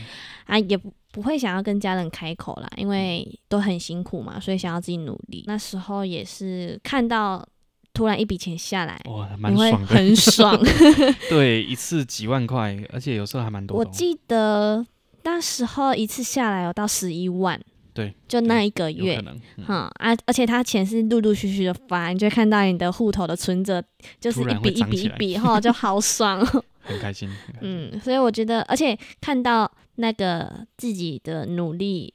[0.47, 5.43] 啊，也不不会想要跟家人开口啦，因为都很辛苦嘛，所以想要自己努力。
[5.49, 7.45] 那时候也是看到。
[7.93, 10.59] 突然一笔钱下来，哇，蛮爽的，很爽。
[11.29, 13.77] 对，一次几万块，而且有时候还蛮多。
[13.77, 14.87] 我记得
[15.25, 17.61] 那时候一次下来有到十一万，
[17.93, 19.23] 对，就那一个月，
[19.57, 23.83] 嗯啊，而且他钱是陆陆续续的发，你就会看到你的户头的存折
[24.21, 26.41] 就是一笔一笔一笔，哈，就好爽，
[26.81, 27.29] 很开心。
[27.61, 32.15] 嗯，所以我觉得，而且看到那个自己的努力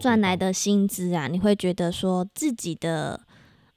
[0.00, 3.20] 赚来的薪资啊，你会觉得说自己的。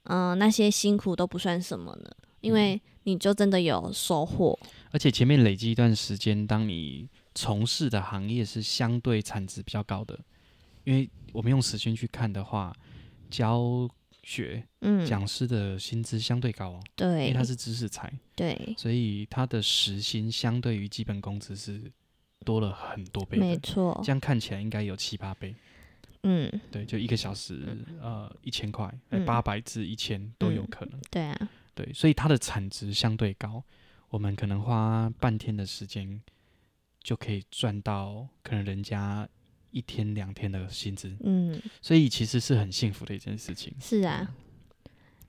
[0.04, 2.10] 嗯、呃，那些辛苦都不算什么呢，
[2.40, 4.58] 因为你就真的有收获。
[4.90, 10.18] 而且前面累积一段时间，当你从事的行业是相对产值比较高的，
[10.84, 12.74] 因为我们用时薪去看的话，
[13.30, 13.88] 教
[14.22, 21.80] 学，嗯，讲师的薪资相对高哦，对，因为他是知识才，对，所以他的时薪相对于基本工资是
[22.44, 25.54] 多了很多倍，没错，这样看起来应该有七八倍。
[26.22, 28.92] 嗯，对，就一个小时，呃，一千块，
[29.26, 30.98] 八百至一千都有可能。
[30.98, 33.62] 嗯、对啊，对，所以它的产值相对高，
[34.08, 36.20] 我们可能花半天的时间
[37.02, 39.28] 就可以赚到可能人家
[39.72, 41.16] 一天两天的薪资。
[41.24, 43.74] 嗯，所以其实是很幸福的一件事情。
[43.80, 44.32] 是啊，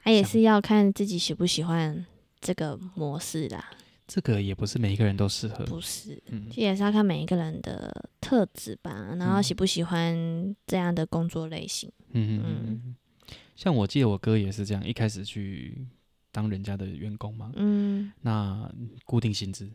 [0.03, 2.05] 他也是要看自己喜不喜欢
[2.39, 3.71] 这个模式啦。
[4.05, 11.89] 这个也不是每一个人都适合，不是，嗯，也是要看每一个人的特质吧，然后喜不喜欢这样的工作类型。
[12.11, 12.95] 嗯嗯嗯，
[13.55, 15.87] 像我记得我哥也是这样，一开始去
[16.31, 18.69] 当人家的员工嘛，嗯，那
[19.05, 19.71] 固定薪资，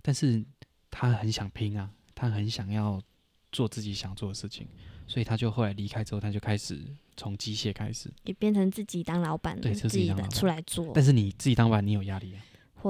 [0.00, 0.44] 但是
[0.90, 3.02] 他很想拼啊，他很想要
[3.50, 4.68] 做自己想做的事情，
[5.06, 6.80] 所以他就后来离开之后，他就开始
[7.16, 10.92] 从机械开始，也变成自己当老板，对，自己的出来做。
[10.94, 12.40] 但是你自己当老板，你有压力啊。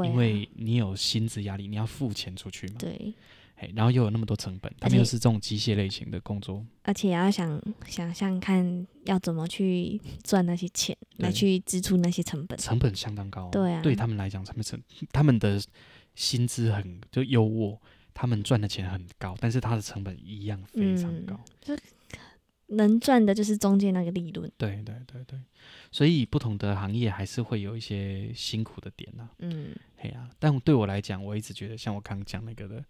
[0.02, 2.74] 因为你有薪资压力，你要付钱出去嘛。
[2.78, 3.14] 对。
[3.74, 13.48] 然后又有那么多成本，他们又是这种机械类型的工作，而且也要想想象看要怎么去赚那些钱，来去支出那些成本，成本相当高。
[13.50, 14.78] 对啊，对他们来讲，他们成
[15.12, 15.58] 他们的
[16.14, 17.78] 薪资很就优渥，
[18.12, 21.40] 他们赚的钱很高，但是他的成本一样非常高。
[21.66, 21.78] 嗯
[22.74, 24.50] 能赚的就是中间那个利润。
[24.56, 25.38] 对对对对，
[25.90, 29.30] 所以不同的行业还是会有一些辛苦的点呐、啊。
[29.38, 32.84] 嗯，嘿呀、啊，但对我来讲，我一直觉得像我刚刚讲那个的，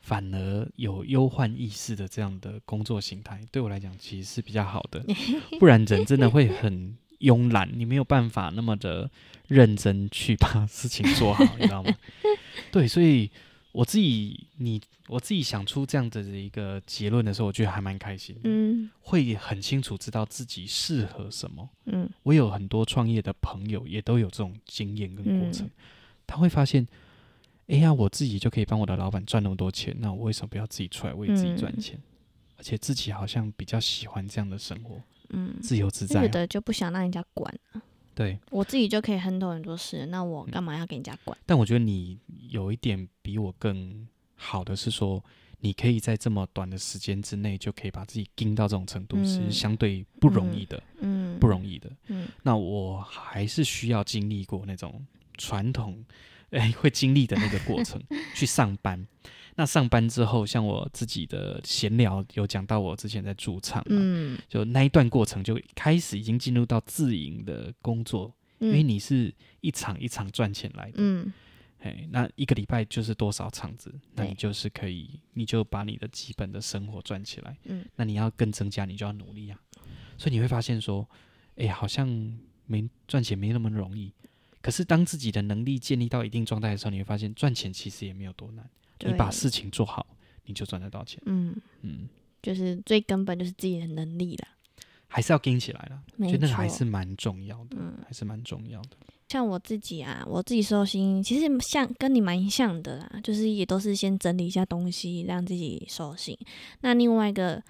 [0.00, 5.04] 反而有忧患意识的这样的工作形态，对我来讲其实是比较好的。
[5.58, 9.10] 不然人真的会很慵懒，你没有办法那么的
[9.48, 11.92] 认真去把事情做好，你知道吗？
[12.70, 13.30] 对，所以。
[13.72, 18.40] 我自己，你我自己想出这样子的一个结论的时候，我觉得还蛮开心的。
[18.44, 21.68] 嗯，会很清楚知道自己适合什么。
[21.84, 25.66] 嗯，我有很多创业的朋友也都有这种经验跟过程。
[25.66, 25.70] 嗯，
[26.26, 26.86] 他会发现，
[27.68, 31.96] 哎呀，我自己就可以帮我的老板赚那么多钱，那我为什么不要自己出来为自己赚钱？
[31.96, 32.02] 嗯，
[32.56, 35.00] 而且自己好像比较喜欢这样的生活。
[35.28, 37.80] 嗯，自由自在，有的就不想让人家管啊。
[38.20, 41.34] 对，我自己就可以 handle 很多事，那我干嘛要给人家管？
[41.46, 42.18] 但我觉得你
[42.50, 45.24] 有一点比我更好的是说，
[45.60, 51.90] 你可以在这么短的时间之内就可以把自己盯到这种程度，嗯、是相对不容易的，嗯，不容易的。
[52.08, 55.02] 嗯，那我还是需要经历过那种
[55.38, 56.04] 传统，
[56.50, 57.98] 哎、欸，会经历的那个过程
[58.34, 59.02] 去上班。
[59.60, 71.30] 那上班之后，像我自己的闲聊有讲到，我之前在驻唱，嗯，就那一段过程就开始已经进入到自营的工作，嗯、因为你是一场一场赚钱来的，嗯。
[71.80, 73.94] 哎，那一个礼拜就是多少场子？
[74.14, 77.54] 那你就是可以，你就把你的基本的生活赚起来。
[77.64, 79.60] 嗯，那你要更增加，你就要努力啊。
[80.16, 81.06] 所以你会发现说，
[81.56, 82.08] 哎，好像
[82.64, 84.10] 没赚钱没那么容易。
[84.62, 88.66] 可是当自己的能力建立到一定状态的时候，你会发现赚钱其实也没有多难。
[89.08, 90.06] 你把事情做好，
[90.44, 91.20] 你就赚得到钱。
[91.26, 92.08] 嗯嗯，
[92.42, 94.48] 就是最根本就是自己的能力啦，
[95.06, 96.02] 还是要跟起来了。
[96.16, 98.90] 没错，觉得那个还是蛮重要的，嗯，还是蛮重要的。
[99.28, 106.36] 像我自己啊，我自己收心，其实像跟你蛮像的啦，就是也都是先整理一下东西，让自己收心。
[106.80, 107.62] 那另外一个，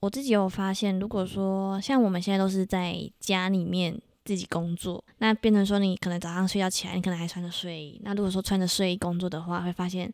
[0.00, 8.00] 我自己有发现，如果说像我们现在都是在家里面自己工作，那变成说你可能早上睡觉起来，你可能还穿着睡衣。
[8.04, 10.12] 那如果说穿着睡衣工作的话，会发现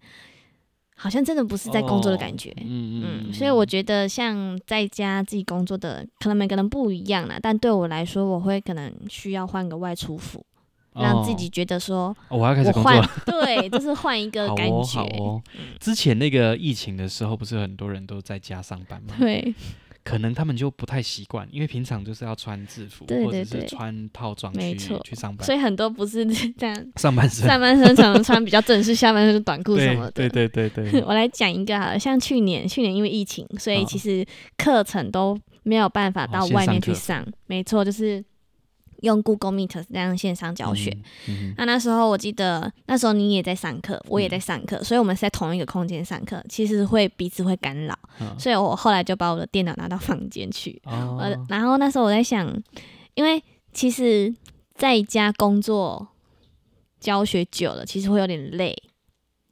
[0.97, 2.51] 好像真的不是在工作的感觉。
[2.51, 3.33] 哦、嗯嗯，嗯。
[3.33, 7.39] 所以我觉得像在家自己工作的，可能每个人不一样啦。
[7.41, 10.45] 但对我来说，我会可能需要换个外出服。
[10.99, 13.11] 让自己觉得说，哦，我要开始工作了。
[13.27, 14.73] 对，就是换一个感觉。
[14.73, 14.85] 好哦，
[15.19, 15.43] 好哦。
[15.79, 19.15] 之前那个疫情的时候，不是很多人都在家上班吗？
[19.19, 19.55] 对。
[20.07, 25.45] 可能他们就不太习惯，因为平常就是要穿制服，对对对，或者是穿套装去去上班。
[25.45, 26.87] 所以很多不是这样。
[26.95, 30.13] 上半身，上半身常常穿比较正式，下半身是短裤什么的。
[30.13, 31.03] 对对对对对。
[31.05, 34.25] 我来讲一个好了，像去年，去年因为疫情，所以其实
[34.57, 37.21] 课程都没有办法到外面去上。
[37.23, 38.25] 哦、没错，就是。
[39.03, 40.91] 用 Google Meet 这样线上教学，
[41.29, 52.53] 嗯嗯、那那时候我记得那时候你也在上课，我也在上课，嗯、所以我们是在同一个空间上课，其实会彼此会干扰，嗯、所以我后来就把我的电脑拿到房间去，哦、然后那时候我在想，
[53.15, 54.35] 因为其实
[54.75, 56.09] 在家工作
[56.99, 58.77] 教学久了，其实会有点累，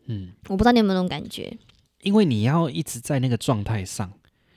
[0.07, 1.57] 嗯，我不知道你有没有那种感觉，
[2.03, 4.13] 因为你要一直在那个状态上。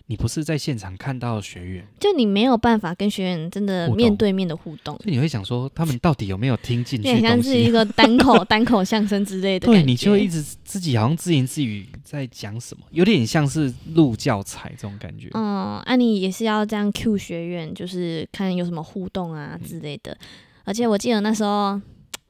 [0.10, 7.04] 你不是在现场看到学员，就你没有办法跟学员真的面对面的互动，所以你会想说他们到底有没有听进去？
[7.04, 9.68] 对，像是一个单口 单口相声之类的。
[9.68, 15.30] 对，你就会一直自己好像自言自语在讲什么，有点像是录教材这种感觉。
[15.34, 20.14] 嗯，啊，你也是要这样 Q 学员，就是看有什么互动啊之类的。
[20.14, 20.28] 嗯、
[20.64, 21.82] 而且我记得那时候。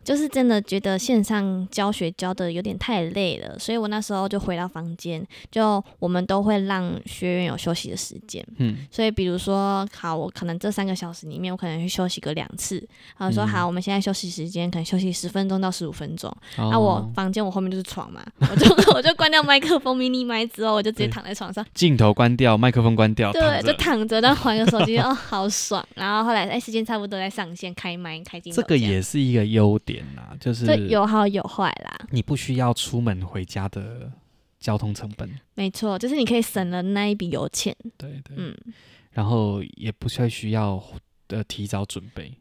[0.08, 8.42] 就是真的觉得线上教学教的有点太累了，所以我那时候就回到房间，就我们都会让学员有休息的时间。
[8.56, 12.78] 嗯，所以比如说，好，我可能这三个小时里面，我可能去休息个两次。
[13.18, 16.34] 然后说好，我们现在休息时间可能休息十分钟到十五分钟。
[16.56, 25.86] 那、哦啊、我房间我后面就是床嘛， 我就 我就关掉麦克风、mini 麦之后，我就直接躺在床上，镜头关掉，麦克风关掉，对，躺就躺着，然后玩个手机，哦，好爽。
[25.96, 29.97] 然后后来，哎、欸，时间差不多，在上线开麦开镜头，这个也是一个优点。
[30.40, 34.12] 就是有好有坏啦，你不需要出门回家的
[34.60, 38.56] 交通成本，没错，就是你可以省了那一笔油钱，对对，嗯，
[39.12, 40.82] 然后也不需要需要
[41.28, 42.32] 的提早准备，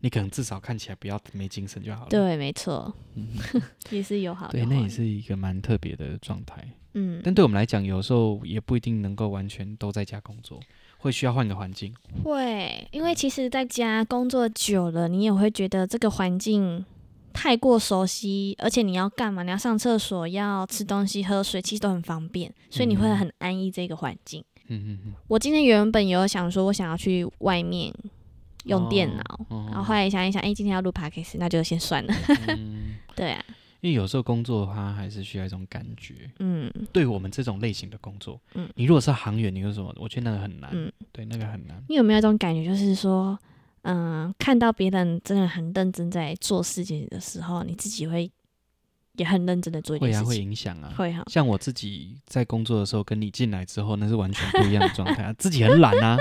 [0.00, 3.28] 你可能至少看起来不要没精神就好了，对，没错，嗯，
[3.90, 10.60] 也是有好有，对，那也是一个蛮特别的状态，嗯，但对我们来讲，有时候也不一定能够完全都在家工作。
[10.96, 16.82] 会需要换个环境，会，因为其实在家工作久了，你也会觉得这个环境
[17.34, 19.42] 太过熟悉，而且你要干嘛？
[19.42, 24.42] 你要上厕所，要吃东西、喝水，其实都很方便，所以你会很安逸这个环境。
[24.68, 25.12] 嗯嗯嗯。
[25.28, 27.92] 我今天原本有想说，我想要去外面
[28.64, 32.14] 用电脑，哦哦、然后后来想一想，哎、欸，今天要录 podcast，那就先算了。
[32.48, 33.44] 嗯、 对啊。
[33.80, 36.30] 因为有时候工作的话，还是需要一种感觉。
[36.38, 39.94] 嗯，对我们这种类型的工作，嗯，你如果是行员，你有什么？
[39.98, 40.70] 我觉得那个很难。
[40.72, 41.84] 嗯，对，那个很难。
[41.90, 43.38] 你有没有一种感觉，就是说，
[43.84, 48.30] 嗯、呃，看到别人真的很认真在做事情的时候，你自己会
[49.16, 50.26] 也很认真的做一件事情。
[50.26, 50.92] 会啊，会影响啊。
[50.96, 51.22] 会哈。
[51.30, 55.32] 像我自己在工作的时候，跟你进来之后，那是完全不一样的状态啊。
[55.38, 56.18] 自己很懒啊。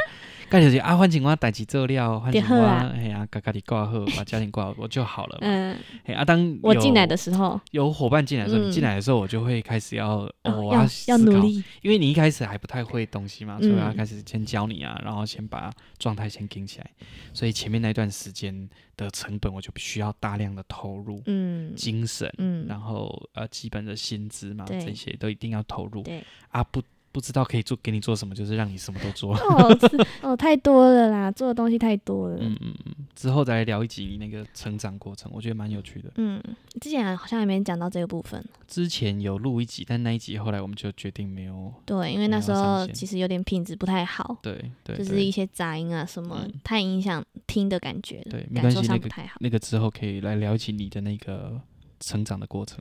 [0.50, 5.38] 干就是啊，换情况代志做了，换情况哎呀，嘎嘎的挂号， 把家庭挂好，我就好了。
[5.42, 16.90] 嗯，哎啊，当我进来的时候，有伙伴进来的时候，你进来的时候，我就会开始要，我要要努力，因为你一开始还不太会东西嘛，所以我要开始先教你啊，然后先把状态先顶起来。
[17.34, 26.04] 所以前面那段时间的成本，我就需要大量的投入，嗯，精神，嗯，然后呃，基本的薪资嘛，对，这些都一定要投入。
[26.04, 26.82] 对，啊不。
[27.14, 29.38] 不知道可以做给你做什么，就是让你什么都做。
[29.38, 29.78] 哦，
[30.24, 32.38] 哦，太多了啦， 做的东西太多了。
[32.42, 36.12] 嗯嗯嗯，之后再来聊一集你那个成长过程，我觉得蛮有趣的。
[36.16, 36.42] 嗯，
[36.82, 38.44] 之前好像也没讲到这个部分。
[38.68, 41.72] 之前有录一集，但那一集后来我们就决定没有。
[41.86, 44.36] 对，因为那时候其实有点品质不太好。
[44.42, 44.98] 对对。
[44.98, 48.32] 就是一些杂音啊什么，太影响听的感觉了。
[48.32, 49.10] 对，没关系，那个
[49.40, 51.62] 那个之后可以来聊一起你的那个
[52.00, 52.80] 成长的过程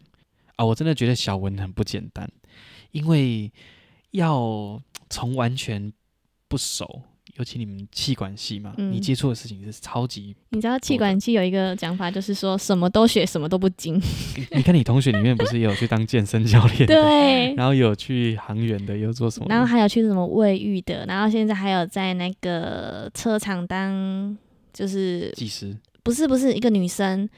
[0.57, 0.65] 啊！
[0.65, 2.27] 我真的觉得小文很不简单，
[2.93, 3.53] 因为。
[4.13, 5.93] 要从完全
[6.49, 7.03] 不熟，
[7.37, 10.35] 尤其你们气管系嘛，嗯、你接触的事情是超级。
[10.51, 14.01] 你知道气管系有一个讲法，就是说什么都学，什么都不精。
[14.55, 16.87] 你看你同学里面不是也有去当健身教练？
[16.87, 17.55] 对。
[17.55, 19.47] 然后有去航员的，有做什么？
[19.49, 24.37] 然后还有去什么卫浴的，然后现在还有在那个车厂当
[24.73, 25.77] 就是技师。
[26.05, 27.29] 不是不是一个女生，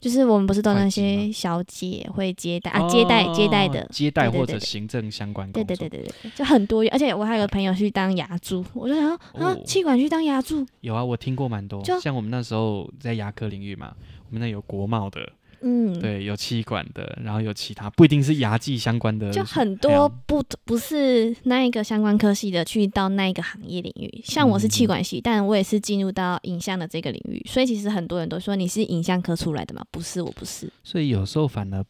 [0.00, 6.82] 就是我们不是都那些小姐会接待啊，接待接待的接待或者行政相关工作，对对对对对，就很多。
[6.90, 11.84] 而且我还有个朋友去当牙助，我就想啊，气管去当牙助，有啊，我听过蛮多。
[12.00, 13.92] 像我们那时候在牙科领域嘛，
[14.28, 15.20] 我们那有国贸的。
[15.62, 24.22] 嗯，对，有气管的，然后有其他，不一定是牙技相关的，就很多不不是那一个相关科系的，去到那一个行业领域。
[24.24, 30.70] 像我是气管系，嗯、但我也是进入到影像的这个领域，所以其实很多人都说你是影像科出来的嘛，不是，我不是。
[30.82, 31.84] 所以有时候反而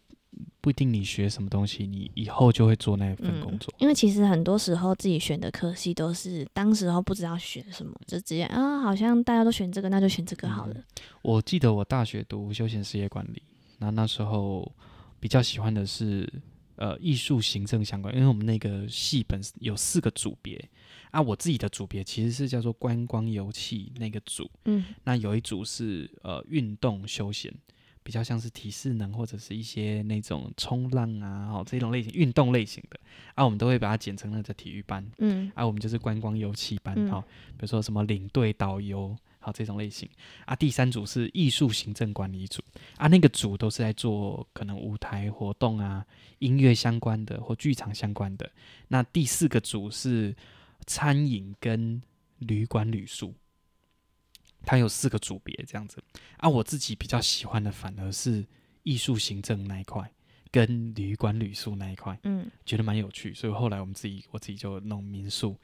[0.60, 3.72] 不一定你学什么东西，你以后就会做那份工作。
[3.74, 10.74] 嗯、因为其实很多时候自己选的科系都是当时候不知道选什么，就直接啊，好像大家都选这个，那就选这个好了。
[10.74, 10.84] 嗯、
[11.22, 13.42] 我记得我大学读休闲事业管理。
[13.80, 14.70] 那那时候
[15.18, 16.30] 比较喜欢的是
[16.76, 20.62] 呃艺术行政相关，因为我们那个系本有四个组别
[21.10, 27.52] 啊，我自己的组别其实是叫做观光游憩那个组，嗯，那有一组是呃运动休闲，
[28.02, 33.00] 比较像是体适能或者是一些那种冲浪啊，哦这种类型运动类型的
[33.34, 39.16] 啊，我们都会把它简称那个体育班，嗯，啊我们就是观光游憩班，哈、嗯，比如说什么领队导游。
[39.42, 40.06] 好，这种类型
[40.44, 42.62] 啊，第三组是艺术行政管理组
[42.96, 46.04] 啊，那个组都是在做可能舞台活动啊、
[46.40, 48.48] 音乐相关的或剧场相关的。
[48.86, 50.36] 那第四个组是
[50.86, 52.02] 餐饮跟
[52.40, 53.34] 旅馆旅宿，
[54.62, 56.02] 它有四个组别这样子
[56.36, 56.46] 啊。
[56.46, 58.46] 我自己比较喜欢的反而是
[58.82, 60.12] 艺术行政那一块
[60.50, 65.56] 跟旅馆旅宿那一块，嗯，觉得蛮有趣，所以后来我们自己我自己就弄民宿。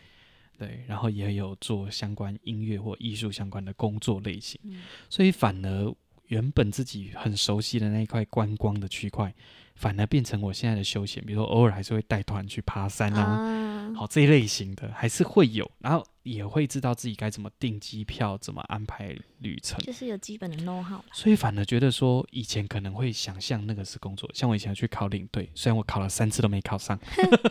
[0.59, 5.95] 对，然后也有做相关音乐或艺术相关的工作类型，嗯、所以反而
[6.29, 9.33] 原本自己很熟悉的那一块观光的区块，
[9.75, 11.25] 反而变成我现在的休闲。
[11.25, 21.01] 比如说偶尔还是会带团去爬山啊，啊好这一类型的还是会有，然后也会知道自己该怎么订机票，怎么安排旅程，就是有基本的 know how。
[21.13, 26.99] 所以反而觉得说，以前可能会想象那个是工作，像我以前去考领队，虽然我考了三次都没考上，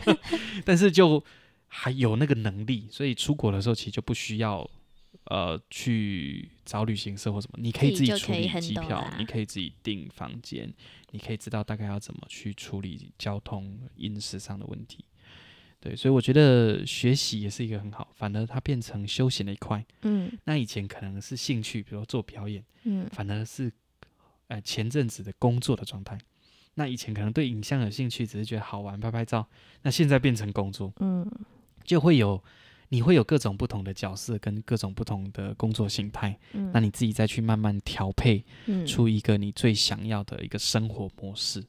[0.66, 1.24] 但是就。
[1.68, 4.68] 还有那个能力，所以出国的时候其实就不需要，
[5.24, 10.72] 呃，去找旅行社或什么，你可以自己处理机票，你可以自己订房间，
[11.10, 15.04] 你可以知道大概要怎么去处理交通、饮食上的问题。
[15.78, 19.84] 对，所以我觉得学习也是一个很好，反而它变成休闲的一块。
[20.02, 23.70] 嗯，那以前可能是兴趣，比如说做表演，嗯，反而是
[24.48, 26.18] 呃前阵子的工作的状态。
[26.74, 29.46] 那以前可能对影像有兴趣，只是觉得好玩，拍拍照，
[29.82, 31.30] 那现在变成工作，嗯。
[31.86, 32.42] 就会有，
[32.88, 38.44] 你会有各种不同的角色跟各种不同的工作形态，嗯，那你自己再去慢慢调配，
[38.86, 41.60] 出一个你最想要的一个生活模式。
[41.60, 41.66] 嗯，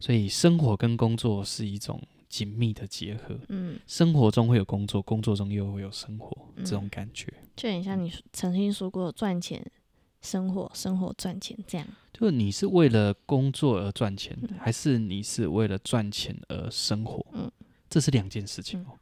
[0.00, 9.64] 所以生活跟工作是一种紧密的结合，嗯，生活中会有工作，工作中又会有生活，这种感觉，就很像你曾经说过赚钱
[10.22, 11.86] 生活，生活赚钱这样。
[12.12, 17.24] 就你是为了工作而赚钱，还是你是为了赚钱而生活？
[17.32, 17.50] 嗯，
[17.88, 18.98] 这是两件事情哦。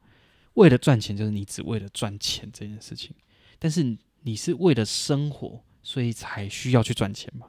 [0.57, 3.15] 为了赚钱，就是你只为了赚钱这件事情，
[3.59, 7.47] 但是你是为了生活，所以才需要去赚钱嘛？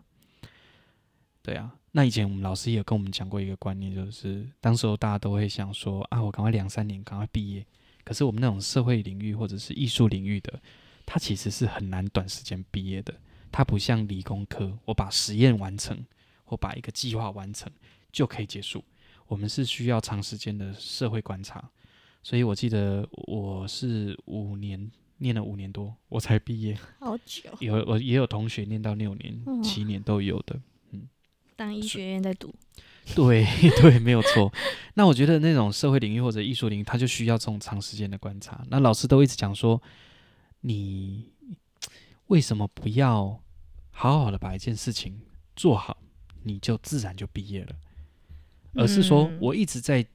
[1.43, 7.67] 对啊，那以前我们老师也有跟我们讲过一个观念，就是当时候大家都会想说啊，我赶快两三年赶快毕业。
[8.05, 10.61] 可是我们那种社会领域或者是艺术领域的，
[11.07, 13.15] 它其实是很难短时间毕业的。
[13.51, 16.05] 它不像理工科，我把实验完成
[16.45, 17.73] 或把一个计划完成
[18.13, 18.85] 就可以结束。
[19.27, 21.71] 我们是需要长时间的社会观察。
[22.23, 26.79] 所以我记得我是五年念了五年多，我才毕业。
[26.99, 27.51] 好久。
[27.61, 30.61] 有我也有同学念到六年、哦、七年都有的。
[30.91, 31.09] 嗯，
[31.57, 32.55] 当医学院在读。
[33.14, 33.47] 对
[33.81, 34.53] 对，没有错。
[34.93, 38.62] 那我觉得那种社会领域或者艺术领域，它就需要这种长时间的观察。
[38.69, 39.81] 那老师都一直讲说，
[40.61, 41.33] 你
[42.27, 43.43] 为什么不要
[43.91, 45.19] 好好的把一件事情
[45.57, 45.97] 做好，
[46.43, 47.77] 你就自然就毕业了？
[48.75, 50.07] 而是说我一直在。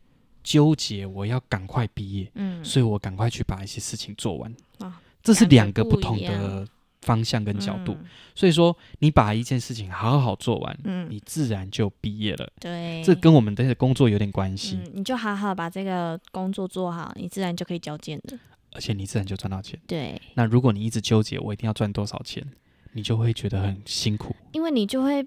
[0.44, 4.54] 纠结我要赶快毕业，嗯，所以我赶快去把一些事情做完。
[4.80, 6.68] 啊，这是两个不同的
[7.02, 7.94] 方向跟角度。
[7.94, 12.48] 嗯、所以说，你把一件事情好好做完，嗯，你自然就毕业了。
[12.60, 14.78] 对，这跟我们的工作有点关系。
[14.84, 18.38] 嗯、你就好好把这个工作做好，你自然就可以交件的。
[18.74, 19.80] 而且你自然就赚到钱。
[19.88, 20.22] 对。
[20.34, 22.46] 那如果你一直纠结我一定要赚多少钱，
[22.92, 24.36] 你就会觉得很辛苦。
[24.52, 25.26] 因为你就会。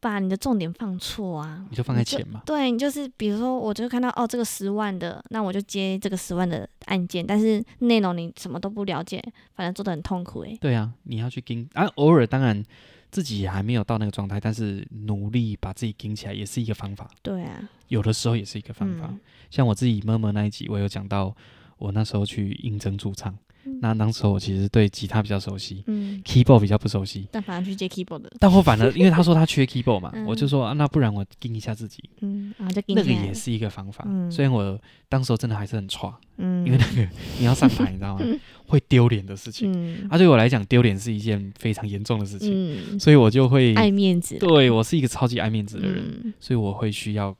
[0.00, 1.66] 把你的重点放错啊！
[1.70, 2.42] 你就放在钱嘛？
[2.46, 9.22] 对，你就是比如说，我就看到哦，这个十万的，那我就接这个十万的案件，但是内容你什么都不了解，
[9.54, 10.56] 反正做得很痛苦诶。
[10.60, 12.62] 对啊，你要去盯啊，偶尔当然
[13.10, 17.10] 自己还没有到那个状态，但是努力把自己盯起来也是一个方法。
[17.22, 19.08] 对啊，有的时候也是一个方法。
[19.10, 19.18] 嗯、
[19.50, 21.34] 像我自己 murmur 那一集，我有讲到
[21.78, 23.36] 我那时候去应征驻唱。
[23.80, 28.32] 那当时我其实对吉他比较熟悉，嗯，keyboard 比较不熟悉，但反而去接 keyboard 的。
[28.38, 34.04] 但我反而因为他说他缺 keyboard 嘛， 嗯、我就说啊，那不然我盯一下自己，嗯，啊、就那个也是一个方法。
[34.08, 34.78] 嗯、虽然我
[35.08, 38.22] 当时候真的还是很差，嗯，因为那个你要上台，你知道吗？
[38.24, 42.50] 嗯、 会丢脸的事情，嗯，啊，对我来讲丢脸是一件非常严重的事情，
[42.94, 47.36] 嗯，所以我就会爱面子，对我是一个超级爱面子的人，嗯、所以我会需要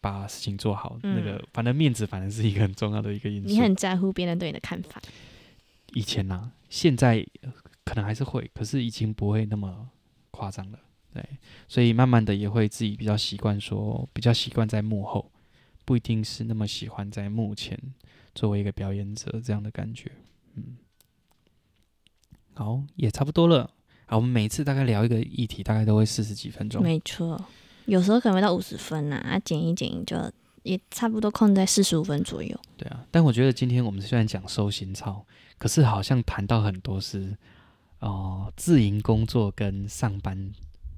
[0.00, 0.98] 把事情做好。
[1.02, 3.48] 嗯、那个反正面子反正是一个很重要的一个因素。
[3.48, 5.00] 你很在乎别人对你的看法。
[5.94, 7.26] 以前呐、啊，现在
[7.84, 9.88] 可能还是会，可是已经不会那么
[10.30, 10.78] 夸张了，
[11.12, 11.24] 对，
[11.66, 15.32] 所以慢慢的也会自己比较习惯说，比较习惯在幕后，
[15.84, 17.76] 不一定是那么喜欢在幕前
[18.34, 20.12] 作为一个表演者这样的感觉，
[20.54, 20.76] 嗯，
[22.54, 23.70] 好，也差不多了，
[24.06, 27.44] 好，我们每次大概聊一个议题，大概都会四十几分钟，没错，
[27.86, 30.16] 有时候可能会到五十分呐、啊，啊，剪一剪就
[30.62, 35.26] 也差不多控在四十五分左右，对啊，但我觉得今天我们虽然讲收心操。
[35.60, 37.36] 可是好像谈到很多是，
[37.98, 40.50] 哦、呃，自营工作跟上班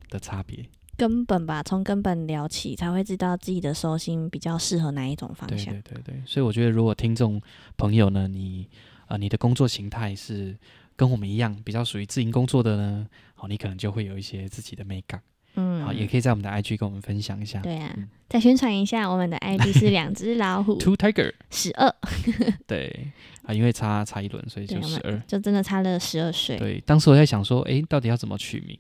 [0.08, 0.64] 的差别，
[0.96, 5.74] 根本吧，从根本聊起才会知道自己的收心比较适合哪一种方向。
[5.74, 7.42] 对对对对，所以我觉得如果听众
[7.76, 8.68] 朋友呢，你
[9.06, 10.56] 啊、呃，你的工作形态是
[10.94, 15.20] 跟我们一样比较属于自营工作的呢，好，你可能就会有一些自己的美感。
[15.54, 17.60] 嗯，好，也可以在我们的 IG 跟我们分享一下。
[17.60, 21.94] 对啊，嗯、再宣传一下，我们的 IG 是两只老虎， Two Tiger，十二。
[22.66, 23.12] 对
[23.44, 26.56] 啊，因为差差一轮，所以就十二，就真的差了十二岁。
[26.56, 28.78] 对，当时我在想说，哎，到底要怎么取名？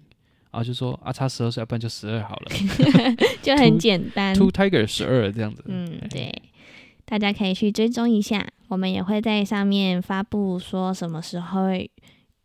[0.50, 2.50] 然后就说啊，差十二岁，要不然就十二好了，
[3.42, 4.34] 就很简单。
[4.34, 5.62] Two, Two Tiger 十二这样子。
[5.66, 6.30] 嗯，对，
[7.04, 11.68] 大家可以去追踪一下，我们也会在上面发布说什么时候。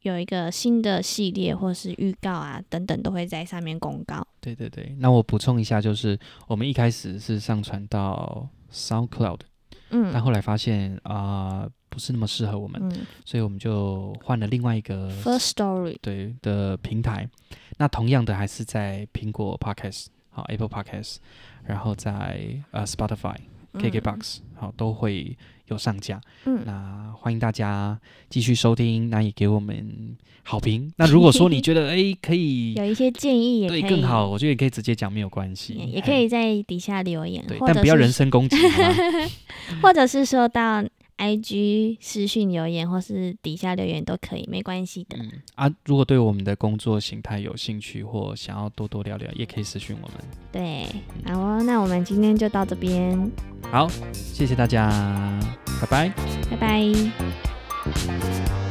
[0.01, 4.25] 有一个新的系列或是预告啊，等等都会在上面公告。
[4.39, 6.17] 对对对，那我补充一下，就是
[6.47, 9.39] 我们一开始是上传到 SoundCloud，
[9.89, 17.27] 嗯，但后来发现啊、呃，不是那么适合我们，嗯、所以我们就换了另外一个 Firstory 对的平台。
[17.77, 21.17] 那同样的还是在苹果 Podcast 好 Apple Podcast，
[21.65, 23.35] 然后在呃 Spotify、
[23.73, 25.37] KKBox 好都会。
[25.67, 27.99] 有上架，嗯，那欢迎大家
[28.29, 30.91] 继续收听，那也给我们好评。
[30.97, 38.55] 那如果说你觉得哎可以有一些建议，也对更好，我觉得也可以直接讲，没有关系，也可以在底下留言，对，但不要人身攻击，
[39.81, 40.83] 或者是说到。
[41.17, 45.17] IG 私讯留言或是底下留言都可以，没关系的。
[45.19, 50.17] 嗯啊，如果对我们的工作形态有兴趣或想要多多聊聊，也可以私讯我们。
[50.51, 50.85] 对，
[51.25, 53.31] 好哦，那我们今天就到这边。
[53.71, 54.87] 好，谢谢大家，
[55.81, 56.13] 拜拜，
[56.51, 58.66] 拜拜。